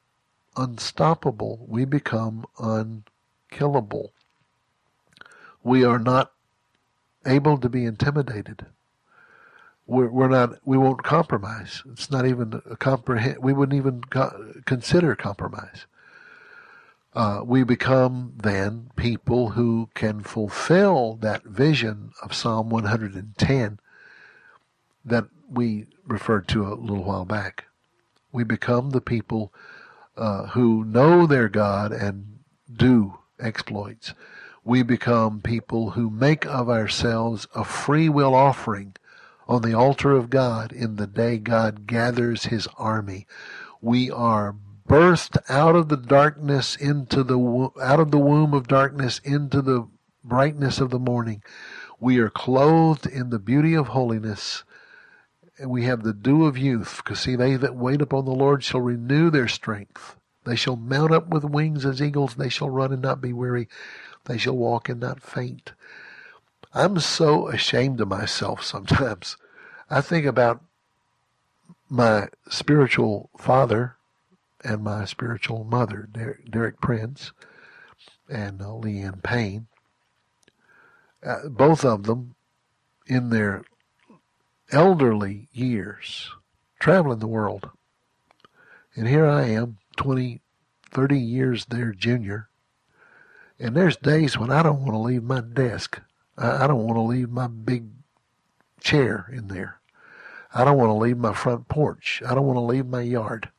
[0.55, 1.65] unstoppable.
[1.67, 4.13] We become unkillable.
[5.65, 6.31] We are not
[7.25, 8.67] able to be intimidated.
[9.87, 10.59] We're, we're not.
[10.63, 11.81] We won't compromise.
[11.91, 13.39] It's not even a comprehend.
[13.39, 15.87] We wouldn't even co- consider compromise.
[17.15, 23.79] Uh, we become then people who can fulfill that vision of Psalm 110
[25.03, 27.65] that we referred to a little while back.
[28.31, 29.51] We become the people
[30.15, 32.37] uh, who know their God and
[32.71, 34.13] do exploits.
[34.65, 38.95] We become people who make of ourselves a free will offering
[39.47, 43.27] on the altar of God in the day God gathers his army.
[43.79, 44.55] We are
[44.89, 49.87] birthed out of the darkness into the out of the womb of darkness into the
[50.23, 51.43] brightness of the morning.
[51.99, 54.63] We are clothed in the beauty of holiness.
[55.59, 58.63] And we have the dew of youth, because see, they that wait upon the Lord
[58.63, 60.17] shall renew their strength.
[60.43, 62.35] They shall mount up with wings as eagles.
[62.35, 63.69] They shall run and not be weary.
[64.25, 65.73] They shall walk and not faint.
[66.73, 69.37] I'm so ashamed of myself sometimes.
[69.89, 70.63] I think about
[71.89, 73.95] my spiritual father
[74.63, 76.09] and my spiritual mother,
[76.49, 77.31] Derek, Prince
[78.27, 79.67] and uh, Leanne Payne.
[81.23, 82.35] Uh, both of them
[83.07, 83.63] in their
[84.71, 86.31] elderly years
[86.79, 87.69] traveling the world.
[88.95, 90.41] And here I am, 20,
[90.91, 92.49] 30 years their junior.
[93.59, 96.01] And there's days when I don't want to leave my desk.
[96.37, 97.85] I, I don't want to leave my big
[98.81, 99.79] chair in there.
[100.53, 102.21] I don't want to leave my front porch.
[102.25, 103.49] I don't want to leave my yard.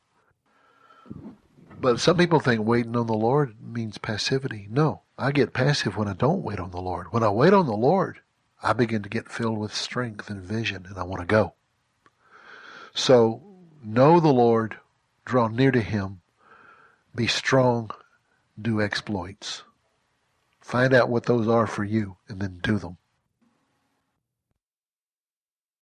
[1.79, 4.67] But some people think waiting on the Lord means passivity.
[4.69, 7.11] No, I get passive when I don't wait on the Lord.
[7.11, 8.21] When I wait on the Lord,
[8.63, 11.53] I begin to get filled with strength and vision, and I want to go.
[12.95, 13.43] So,
[13.83, 14.77] know the Lord,
[15.23, 16.21] draw near to Him,
[17.15, 17.91] be strong,
[18.59, 19.61] do exploits.
[20.67, 22.97] Find out what those are for you, and then do them.